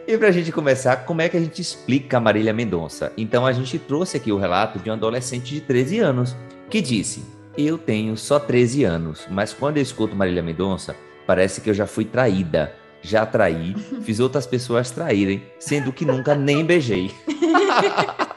e 0.08 0.18
pra 0.18 0.32
gente 0.32 0.52
começar, 0.52 0.98
como 0.98 1.22
é 1.22 1.30
que 1.30 1.38
a 1.38 1.40
gente 1.40 1.62
explica 1.62 2.18
a 2.18 2.20
Marília 2.20 2.54
Mendonça? 2.54 3.12
Então 3.18 3.46
a 3.46 3.52
gente 3.52 3.78
trouxe 3.80 4.18
aqui 4.18 4.32
o 4.32 4.38
relato 4.38 4.80
de 4.80 4.90
um 4.90 4.94
adolescente 4.94 5.54
de 5.54 5.62
13 5.62 6.00
anos, 6.00 6.36
que 6.70 6.82
disse: 6.82 7.24
Eu 7.58 7.78
tenho 7.78 8.18
só 8.18 8.40
13 8.40 8.84
anos, 8.84 9.28
mas 9.30 9.54
quando 9.54 9.78
eu 9.78 9.84
escuto 9.84 10.16
Marília 10.16 10.44
Mendonça, 10.44 10.96
parece 11.26 11.62
que 11.62 11.70
eu 11.70 11.74
já 11.74 11.88
fui 11.88 12.06
traída. 12.06 12.74
Já 13.02 13.24
traí, 13.24 13.76
fiz 14.02 14.20
outras 14.20 14.48
pessoas 14.48 14.90
traírem, 14.90 15.44
sendo 15.60 15.94
que 15.94 16.04
nunca 16.04 16.34
nem 16.34 16.66
beijei. 16.66 17.12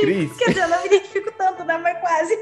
Cris. 0.00 0.36
Quer 0.36 0.48
dizer, 0.48 0.62
eu 0.62 0.68
não 0.68 0.80
me 0.80 0.86
identifico 0.86 1.32
tanto, 1.36 1.64
né? 1.64 1.78
Mas 1.78 1.98
quase. 2.00 2.38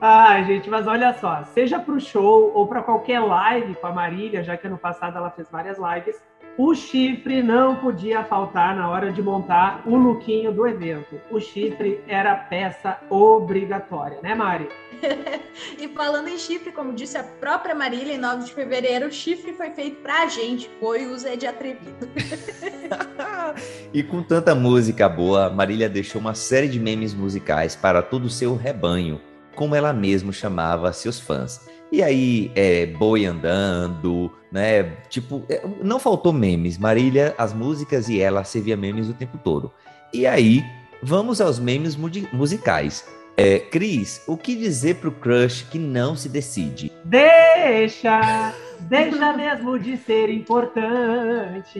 Ai, 0.00 0.44
gente, 0.46 0.70
mas 0.70 0.86
olha 0.86 1.12
só, 1.14 1.44
seja 1.44 1.78
pro 1.78 2.00
show 2.00 2.52
ou 2.54 2.66
para 2.66 2.82
qualquer 2.82 3.20
live 3.20 3.74
com 3.76 3.86
a 3.86 3.92
Marília, 3.92 4.42
já 4.42 4.56
que 4.56 4.66
ano 4.66 4.78
passado 4.78 5.16
ela 5.16 5.30
fez 5.30 5.50
várias 5.50 5.78
lives, 5.78 6.22
o 6.56 6.72
chifre 6.72 7.42
não 7.42 7.76
podia 7.76 8.22
faltar 8.22 8.76
na 8.76 8.88
hora 8.88 9.10
de 9.10 9.20
montar 9.20 9.82
o 9.84 9.96
lookinho 9.96 10.52
do 10.52 10.66
evento. 10.66 11.20
O 11.30 11.40
chifre 11.40 12.00
era 12.06 12.34
peça 12.36 12.98
obrigatória, 13.10 14.20
né, 14.22 14.36
Mari? 14.36 14.68
E 15.78 15.88
falando 15.88 16.28
em 16.28 16.38
chifre, 16.38 16.72
como 16.72 16.92
disse 16.92 17.16
a 17.16 17.22
própria 17.22 17.74
Marília, 17.74 18.14
em 18.14 18.18
9 18.18 18.44
de 18.44 18.52
fevereiro, 18.52 19.06
o 19.06 19.12
chifre 19.12 19.52
foi 19.52 19.70
feito 19.70 20.02
pra 20.02 20.26
gente, 20.26 20.70
foi 20.80 21.06
o 21.06 21.18
Zé 21.18 21.36
de 21.36 21.46
atrevido. 21.46 22.08
E 23.92 24.02
com 24.02 24.22
tanta 24.22 24.54
música 24.54 25.08
boa, 25.08 25.48
Marília 25.48 25.88
deixou 25.88 26.20
uma 26.20 26.34
série 26.34 26.66
de 26.66 26.80
memes 26.80 27.14
musicais 27.14 27.76
para 27.76 28.02
todo 28.02 28.24
o 28.24 28.30
seu 28.30 28.56
rebanho, 28.56 29.20
como 29.54 29.76
ela 29.76 29.92
mesma 29.92 30.32
chamava 30.32 30.92
seus 30.92 31.20
fãs. 31.20 31.60
E 31.92 32.02
aí, 32.02 32.50
é, 32.56 32.86
boi 32.86 33.24
andando, 33.24 34.32
né? 34.50 34.82
Tipo, 35.08 35.44
é, 35.48 35.62
não 35.80 36.00
faltou 36.00 36.32
memes. 36.32 36.76
Marília, 36.76 37.34
as 37.38 37.52
músicas 37.52 38.08
e 38.08 38.20
ela 38.20 38.42
servia 38.42 38.76
memes 38.76 39.08
o 39.08 39.14
tempo 39.14 39.38
todo. 39.38 39.70
E 40.12 40.26
aí, 40.26 40.64
vamos 41.00 41.40
aos 41.40 41.60
memes 41.60 41.96
musicais. 42.32 43.04
É, 43.36 43.58
Cris, 43.58 44.22
o 44.28 44.36
que 44.36 44.54
dizer 44.54 44.96
pro 44.96 45.10
crush 45.10 45.62
que 45.64 45.78
não 45.78 46.14
se 46.14 46.28
decide? 46.28 46.92
Deixa, 47.04 48.54
deixa 48.82 49.32
mesmo 49.32 49.76
de 49.76 49.96
ser 49.96 50.30
importante. 50.30 51.74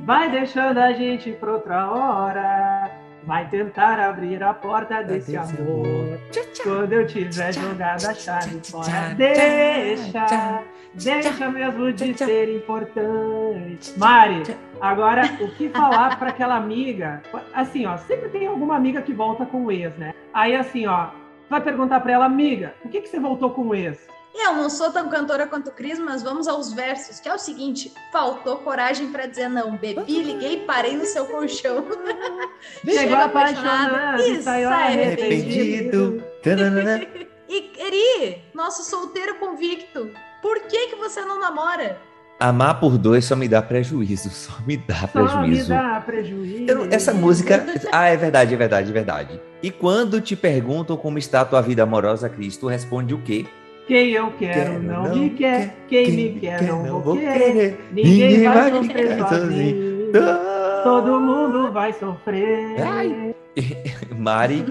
Vai 0.00 0.28
deixando 0.28 0.78
a 0.78 0.92
gente 0.92 1.30
pra 1.32 1.52
outra 1.52 1.88
hora. 1.88 2.90
Vai 3.24 3.48
tentar 3.48 4.00
abrir 4.00 4.42
a 4.42 4.52
porta 4.52 5.00
desse 5.04 5.36
amor. 5.36 6.18
Quando 6.64 6.92
eu 6.92 7.06
tiver 7.06 7.54
jogado 7.54 8.04
a 8.06 8.14
chave 8.14 8.60
fora. 8.68 9.14
Deixa, 9.16 10.64
deixa 10.92 11.48
mesmo 11.48 11.92
de 11.92 12.18
ser 12.18 12.56
importante. 12.56 13.96
Mari, 13.96 14.42
agora 14.80 15.22
o 15.40 15.48
que 15.54 15.68
falar 15.68 16.18
para 16.18 16.30
aquela 16.30 16.56
amiga? 16.56 17.22
Assim, 17.54 17.86
ó, 17.86 17.96
sempre 17.98 18.28
tem 18.30 18.48
alguma 18.48 18.74
amiga 18.74 19.00
que 19.00 19.12
volta 19.12 19.46
com 19.46 19.66
o 19.66 19.70
ex, 19.70 19.96
né? 19.96 20.12
Aí 20.32 20.56
assim, 20.56 20.86
ó, 20.86 21.10
vai 21.48 21.60
perguntar 21.60 22.00
para 22.00 22.12
ela, 22.12 22.24
amiga, 22.24 22.74
por 22.80 22.90
que, 22.90 23.00
que 23.00 23.08
você 23.08 23.20
voltou 23.20 23.50
com 23.50 23.68
o 23.68 23.74
ex? 23.74 23.98
Eu 24.34 24.54
não 24.54 24.70
sou 24.70 24.90
tão 24.90 25.10
cantora 25.10 25.46
quanto 25.46 25.68
o 25.68 25.72
Cris, 25.72 25.98
mas 25.98 26.22
vamos 26.22 26.48
aos 26.48 26.72
versos, 26.72 27.20
que 27.20 27.28
é 27.28 27.34
o 27.34 27.38
seguinte: 27.38 27.92
faltou 28.10 28.58
coragem 28.58 29.12
pra 29.12 29.26
dizer 29.26 29.48
não. 29.48 29.76
Bebi, 29.76 30.22
liguei, 30.22 30.64
parei 30.64 30.96
no 30.96 31.04
seu 31.04 31.26
colchão. 31.26 31.84
Chegou 32.84 33.16
apaixonado 33.16 34.22
e 34.22 34.42
saiu 34.42 34.70
arrependido. 34.70 36.24
Tananana. 36.42 37.06
E 37.48 37.70
Eri, 37.76 38.42
nosso 38.54 38.82
solteiro 38.82 39.34
convicto, 39.34 40.10
por 40.40 40.58
que 40.60 40.86
que 40.86 40.96
você 40.96 41.22
não 41.22 41.38
namora? 41.38 42.00
Amar 42.42 42.80
por 42.80 42.98
dois 42.98 43.24
só 43.24 43.36
me 43.36 43.46
dá 43.46 43.62
prejuízo, 43.62 44.28
só 44.34 44.52
me 44.66 44.76
dá 44.76 44.96
Só 44.96 45.06
me 45.06 45.12
prejuízo. 45.12 45.68
dá 45.68 46.02
prejuízo. 46.04 46.64
Eu 46.66 46.88
essa 46.90 47.14
música. 47.14 47.64
Ah, 47.92 48.08
é 48.08 48.16
verdade, 48.16 48.52
é 48.52 48.56
verdade, 48.56 48.90
é 48.90 48.92
verdade. 48.92 49.40
E 49.62 49.70
quando 49.70 50.20
te 50.20 50.34
perguntam 50.34 50.96
como 50.96 51.18
está 51.18 51.42
a 51.42 51.44
tua 51.44 51.60
vida 51.60 51.84
amorosa, 51.84 52.28
Cris, 52.28 52.56
tu 52.56 52.66
responde 52.66 53.14
o 53.14 53.18
quê? 53.18 53.46
Quem 53.86 54.10
eu 54.10 54.32
quero, 54.38 54.54
Quero, 54.54 54.82
não, 54.82 55.04
não 55.04 55.16
me 55.16 55.30
quer. 55.30 55.76
Quem, 55.86 56.10
me 56.10 56.40
quer, 56.40 56.62
não, 56.62 57.00
vou 57.00 57.16
querer. 57.16 57.78
Ninguém 57.92 58.28
Ninguém 58.28 58.44
vai 58.44 58.70
vai 58.70 58.82
sofrer 58.82 59.18
sozinho. 59.18 60.12
Todo 60.82 61.20
mundo 61.20 61.72
vai 61.72 61.92
sofrer. 61.92 62.80
Ai. 62.80 63.34
Mari, 64.18 64.64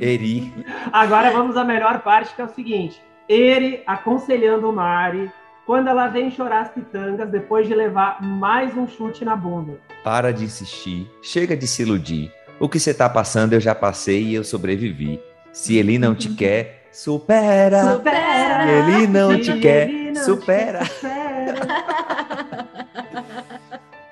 Eri. 0.00 0.52
Agora 0.92 1.30
vamos 1.32 1.56
à 1.56 1.64
melhor 1.64 2.02
parte, 2.02 2.34
que 2.36 2.40
é 2.42 2.44
o 2.44 2.48
seguinte. 2.48 3.00
Ele 3.28 3.82
aconselhando 3.86 4.68
o 4.68 4.72
Mari 4.72 5.30
quando 5.70 5.86
ela 5.86 6.08
vem 6.08 6.32
chorar 6.32 6.62
as 6.62 6.68
pitangas 6.72 7.30
depois 7.30 7.68
de 7.68 7.72
levar 7.76 8.20
mais 8.20 8.76
um 8.76 8.88
chute 8.88 9.24
na 9.24 9.36
bunda. 9.36 9.78
Para 10.02 10.32
de 10.32 10.42
insistir, 10.42 11.08
chega 11.22 11.56
de 11.56 11.64
se 11.64 11.82
iludir. 11.82 12.32
O 12.58 12.68
que 12.68 12.80
você 12.80 12.92
tá 12.92 13.08
passando 13.08 13.52
eu 13.52 13.60
já 13.60 13.72
passei 13.72 14.20
e 14.20 14.34
eu 14.34 14.42
sobrevivi. 14.42 15.20
Se 15.52 15.76
ele 15.76 15.96
não 15.96 16.12
te 16.12 16.28
quer, 16.34 16.88
supera. 16.90 17.92
Supera. 17.92 18.66
Se 18.66 18.72
ele 18.72 19.06
não 19.06 19.30
Se 19.30 19.38
te 19.42 19.50
ele 19.52 19.60
quer, 19.60 19.88
não 19.88 20.12
te 20.12 20.18
supera. 20.18 20.78
quer, 20.80 20.86
supera. 20.88 22.68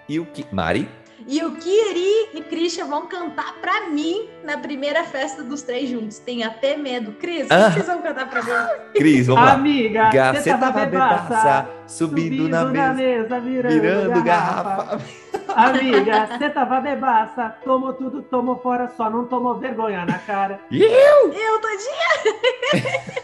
E 0.08 0.20
o 0.20 0.26
que. 0.26 0.46
Mari? 0.52 0.88
E 1.30 1.44
o 1.44 1.54
Eri 1.58 2.30
e 2.32 2.40
Christian 2.42 2.86
vão 2.86 3.06
cantar 3.06 3.52
pra 3.60 3.82
mim 3.90 4.26
na 4.42 4.56
primeira 4.56 5.04
festa 5.04 5.42
dos 5.42 5.60
três 5.60 5.90
juntos. 5.90 6.18
Tem 6.18 6.42
até 6.42 6.74
medo. 6.74 7.12
Cris, 7.12 7.44
o 7.44 7.48
que 7.48 7.54
Ah. 7.54 7.70
vocês 7.70 7.86
vão 7.86 8.00
cantar 8.00 8.30
pra 8.30 8.42
mim? 8.42 8.50
Cris, 8.94 9.26
vamos 9.26 9.44
lá. 9.44 9.52
Amiga, 9.52 10.10
Gaceta 10.10 10.42
você 10.42 10.50
tava 10.58 10.86
bebaça, 10.86 11.22
bebaça, 11.24 11.68
subindo, 11.86 12.48
na 12.48 12.64
mesa, 12.94 13.38
virando, 13.40 13.72
virando 13.74 14.22
garrafa. 14.24 14.84
garrafa. 14.86 15.28
Amiga, 15.54 16.26
você 16.26 16.48
tava 16.50 16.80
bebaça, 16.80 17.56
tomou 17.62 17.92
tudo, 17.92 18.22
tomou 18.22 18.56
fora, 18.60 18.88
só 18.96 19.10
não 19.10 19.26
tomou 19.26 19.58
vergonha 19.58 20.06
na 20.06 20.18
cara. 20.20 20.60
Eu, 20.70 21.60
tadinha! 21.60 23.12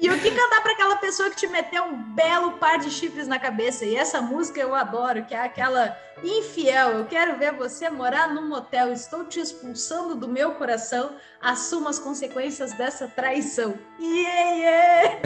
e 0.00 0.08
o 0.08 0.18
que 0.18 0.30
cantar 0.30 0.62
pra 0.62 0.72
aquela 0.72 0.96
pessoa 0.96 1.28
que 1.28 1.36
te 1.36 1.46
meteu 1.46 1.84
um 1.84 1.96
belo 1.96 2.52
par 2.52 2.78
de 2.78 2.90
chifres 2.90 3.28
na 3.28 3.38
cabeça? 3.38 3.84
E 3.84 3.94
essa 3.94 4.22
música 4.22 4.58
eu 4.58 4.74
adoro, 4.74 5.24
que 5.24 5.34
é 5.34 5.44
aquela 5.44 5.94
infiel. 6.24 6.92
Eu 6.92 7.04
quero 7.04 7.36
ver 7.38 7.52
você 7.52 7.90
morar 7.90 8.32
num 8.32 8.48
motel. 8.48 8.92
Estou 8.92 9.24
te 9.24 9.40
expulsando 9.40 10.14
do 10.14 10.26
meu 10.26 10.52
coração. 10.52 11.12
Assuma 11.40 11.90
as 11.90 11.98
consequências 11.98 12.72
dessa 12.72 13.08
traição. 13.08 13.74
Yeah, 14.00 14.50
yeah. 14.52 15.20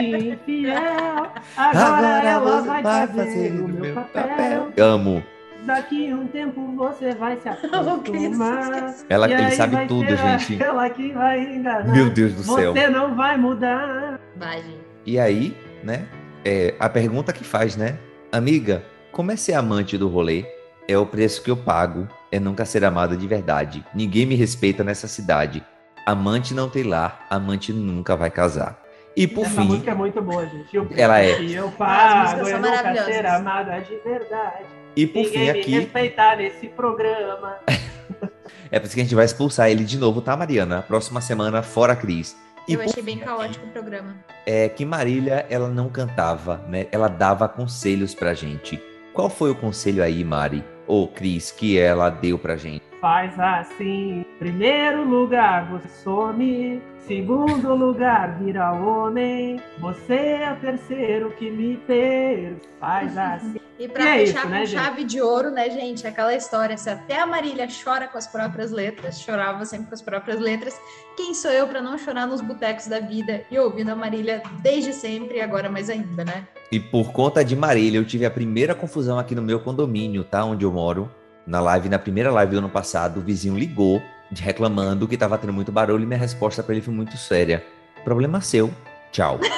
Infiel, 0.00 1.32
agora, 1.56 2.28
ela 2.28 2.60
vai, 2.62 2.82
fazer, 2.82 3.52
o 3.60 3.68
meu 3.68 3.94
papel. 3.94 4.72
Amo. 4.78 5.33
Daqui 5.64 6.10
a 6.10 6.16
um 6.16 6.26
tempo 6.26 6.74
você 6.76 7.14
vai 7.14 7.38
se 7.40 7.48
acostumar. 7.48 8.94
Ela, 9.08 9.28
E 9.28 9.32
ele 9.32 9.42
aí 9.44 9.52
sabe 9.52 9.86
tudo, 9.86 10.14
gente. 10.16 10.60
Ela 10.62 10.90
que 10.90 11.12
vai 11.12 11.40
enganar. 11.40 11.92
Meu 11.92 12.10
Deus 12.10 12.34
do 12.34 12.42
céu. 12.42 12.72
Você 12.72 12.88
não 12.88 13.14
vai 13.14 13.36
mudar. 13.36 14.20
Vai, 14.36 14.62
gente. 14.62 14.84
E 15.06 15.18
aí, 15.18 15.56
né? 15.82 16.06
É, 16.44 16.74
a 16.78 16.88
pergunta 16.88 17.32
que 17.32 17.44
faz, 17.44 17.76
né? 17.76 17.98
Amiga, 18.30 18.84
como 19.10 19.32
é 19.32 19.36
ser 19.36 19.54
amante 19.54 19.96
do 19.96 20.08
rolê? 20.08 20.44
É 20.86 20.98
o 20.98 21.06
preço 21.06 21.42
que 21.42 21.50
eu 21.50 21.56
pago. 21.56 22.06
É 22.30 22.38
nunca 22.38 22.64
ser 22.64 22.84
amada 22.84 23.16
de 23.16 23.26
verdade. 23.26 23.84
Ninguém 23.94 24.26
me 24.26 24.34
respeita 24.34 24.84
nessa 24.84 25.08
cidade. 25.08 25.64
Amante 26.04 26.52
não 26.52 26.68
tem 26.68 26.82
lar, 26.82 27.26
amante 27.30 27.72
nunca 27.72 28.14
vai 28.14 28.30
casar. 28.30 28.83
E 29.16 29.26
por 29.28 29.44
Essa 29.46 29.60
fim, 29.62 29.68
música 29.68 29.90
é 29.90 29.94
muito 29.94 30.20
boa, 30.20 30.44
gente. 30.46 30.74
Eu 30.76 30.88
Ela 30.96 31.20
é. 31.20 31.40
eu 31.42 31.68
As 31.68 31.74
pago, 31.74 32.40
é 32.48 32.50
são 32.50 32.60
nunca 32.60 33.04
ser 33.04 33.26
amada 33.26 33.78
de 33.80 33.96
verdade. 33.98 34.64
e 34.96 35.06
por 35.06 35.22
Ninguém 35.22 35.32
fim 35.32 35.52
me 35.52 35.60
aqui, 35.60 35.70
respeitar 35.78 36.36
nesse 36.36 36.66
programa. 36.68 37.58
é 38.70 38.78
por 38.80 38.86
isso 38.86 38.94
que 38.94 39.00
a 39.00 39.04
gente 39.04 39.14
vai 39.14 39.24
expulsar 39.24 39.70
ele 39.70 39.84
de 39.84 39.98
novo, 39.98 40.20
tá, 40.20 40.36
Mariana? 40.36 40.82
Próxima 40.82 41.20
semana, 41.20 41.62
fora 41.62 41.94
Cris. 41.94 42.36
E 42.66 42.74
Eu 42.74 42.80
achei 42.80 43.02
bem 43.02 43.18
fim 43.18 43.24
caótico 43.24 43.66
o 43.66 43.70
programa. 43.70 44.16
é 44.46 44.68
que 44.68 44.84
Marília, 44.84 45.46
ela 45.50 45.68
não 45.68 45.88
cantava, 45.88 46.64
né? 46.68 46.86
Ela 46.90 47.08
dava 47.08 47.46
conselhos 47.48 48.14
pra 48.14 48.34
gente. 48.34 48.82
Qual 49.12 49.28
foi 49.30 49.50
o 49.50 49.54
conselho 49.54 50.02
aí, 50.02 50.24
Mari? 50.24 50.64
Ou 50.86 51.06
Cris, 51.06 51.50
que 51.52 51.78
ela 51.78 52.10
deu 52.10 52.38
pra 52.38 52.56
gente? 52.56 52.82
Faz 53.04 53.38
assim. 53.38 54.24
Primeiro 54.38 55.04
lugar, 55.04 55.68
você 55.70 55.86
some. 56.02 56.80
Segundo 57.06 57.74
lugar, 57.74 58.38
vira 58.38 58.72
homem. 58.72 59.60
Você 59.78 60.14
é 60.14 60.50
o 60.50 60.56
terceiro 60.56 61.30
que 61.32 61.50
me 61.50 61.78
fez. 61.86 62.56
Faz 62.80 63.14
assim. 63.18 63.60
E 63.76 63.88
pra 63.88 64.04
E 64.04 64.06
é 64.06 64.26
fechar 64.26 64.38
isso, 64.38 64.42
com 64.42 64.48
né, 64.48 64.66
gente? 64.66 64.80
chave 64.80 65.04
de 65.04 65.20
ouro, 65.20 65.50
né, 65.50 65.68
gente? 65.68 66.06
Aquela 66.06 66.32
história, 66.32 66.76
se 66.76 66.88
até 66.88 67.20
a 67.20 67.26
Marília 67.26 67.66
chora 67.84 68.06
com 68.06 68.16
as 68.16 68.26
próprias 68.26 68.70
letras, 68.70 69.20
chorava 69.20 69.64
sempre 69.66 69.88
com 69.88 69.94
as 69.94 70.00
próprias 70.00 70.38
letras, 70.38 70.80
quem 71.16 71.34
sou 71.34 71.50
eu 71.50 71.66
pra 71.66 71.82
não 71.82 71.98
chorar 71.98 72.24
nos 72.24 72.40
botecos 72.40 72.86
da 72.86 73.00
vida 73.00 73.42
e 73.50 73.58
ouvindo 73.58 73.90
a 73.90 73.96
Marília 73.96 74.44
desde 74.62 74.92
sempre 74.92 75.38
e 75.38 75.40
agora 75.40 75.68
mais 75.68 75.90
ainda, 75.90 76.24
né? 76.24 76.46
E 76.70 76.78
por 76.78 77.10
conta 77.10 77.44
de 77.44 77.56
Marília, 77.56 77.98
eu 77.98 78.04
tive 78.04 78.24
a 78.24 78.30
primeira 78.30 78.76
confusão 78.76 79.18
aqui 79.18 79.34
no 79.34 79.42
meu 79.42 79.58
condomínio, 79.58 80.22
tá? 80.22 80.44
Onde 80.44 80.64
eu 80.64 80.70
moro. 80.70 81.10
Na 81.46 81.60
live, 81.60 81.88
na 81.88 81.98
primeira 81.98 82.30
live 82.32 82.52
do 82.52 82.58
ano 82.58 82.68
passado, 82.68 83.18
o 83.18 83.22
vizinho 83.22 83.56
ligou 83.56 84.02
reclamando 84.32 85.06
que 85.06 85.16
tava 85.16 85.38
tendo 85.38 85.52
muito 85.52 85.70
barulho 85.70 86.02
e 86.02 86.06
minha 86.06 86.18
resposta 86.18 86.62
pra 86.62 86.74
ele 86.74 86.82
foi 86.82 86.92
muito 86.94 87.16
séria. 87.16 87.64
Problema 88.04 88.40
seu. 88.40 88.72
Tchau. 89.12 89.38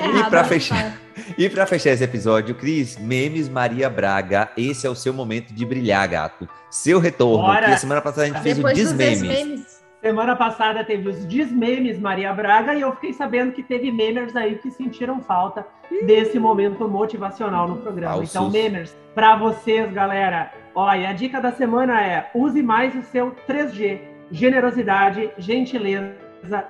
É 0.00 0.06
E 0.06 0.30
né? 0.30 0.44
fechar? 0.44 0.98
E 1.36 1.48
pra 1.48 1.66
fechar 1.66 1.90
esse 1.90 2.02
episódio, 2.04 2.54
Cris, 2.54 2.96
Memes 2.96 3.48
Maria 3.48 3.90
Braga, 3.90 4.48
esse 4.56 4.86
é 4.86 4.90
o 4.90 4.94
seu 4.94 5.12
momento 5.12 5.52
de 5.52 5.64
brilhar, 5.66 6.08
gato. 6.08 6.48
Seu 6.70 6.98
retorno, 6.98 7.44
Bora. 7.44 7.66
porque 7.66 7.80
semana 7.80 8.00
passada 8.00 8.22
a 8.22 8.26
gente 8.26 8.40
fez 8.40 8.54
o 8.58 8.62
Depois 8.62 8.78
dos 8.78 8.92
Desmemes. 8.92 9.77
Semana 10.00 10.36
passada 10.36 10.84
teve 10.84 11.08
os 11.08 11.24
desmemes 11.26 11.98
Maria 11.98 12.32
Braga 12.32 12.72
e 12.74 12.82
eu 12.82 12.92
fiquei 12.92 13.12
sabendo 13.12 13.50
que 13.52 13.62
teve 13.64 13.90
memers 13.90 14.36
aí 14.36 14.54
que 14.56 14.70
sentiram 14.70 15.20
falta 15.20 15.66
desse 16.06 16.38
momento 16.38 16.88
motivacional 16.88 17.66
no 17.66 17.78
programa. 17.78 18.14
Falsos. 18.14 18.30
Então, 18.30 18.50
memers, 18.50 18.96
pra 19.12 19.34
vocês, 19.36 19.90
galera, 19.92 20.52
olha, 20.72 21.08
a 21.08 21.12
dica 21.12 21.40
da 21.40 21.50
semana 21.50 22.00
é 22.00 22.30
use 22.32 22.62
mais 22.62 22.94
o 22.94 23.02
seu 23.02 23.34
3G. 23.48 24.00
Generosidade, 24.30 25.30
gentileza 25.38 26.14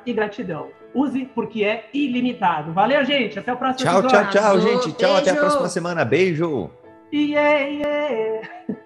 e 0.06 0.12
gratidão. 0.12 0.68
Use 0.94 1.26
porque 1.34 1.64
é 1.64 1.84
ilimitado. 1.92 2.72
Valeu, 2.72 3.04
gente. 3.04 3.38
Até 3.38 3.52
o 3.52 3.56
próximo 3.56 3.90
Tchau, 3.90 4.02
tchau, 4.02 4.10
episódio. 4.10 4.30
tchau, 4.30 4.42
Arrasou. 4.42 4.82
gente. 4.82 4.92
Tchau, 4.96 5.16
até 5.16 5.30
a 5.32 5.36
próxima 5.36 5.68
semana. 5.68 6.02
Beijo. 6.04 6.70
Yeah, 7.12 7.58
yeah. 7.66 8.78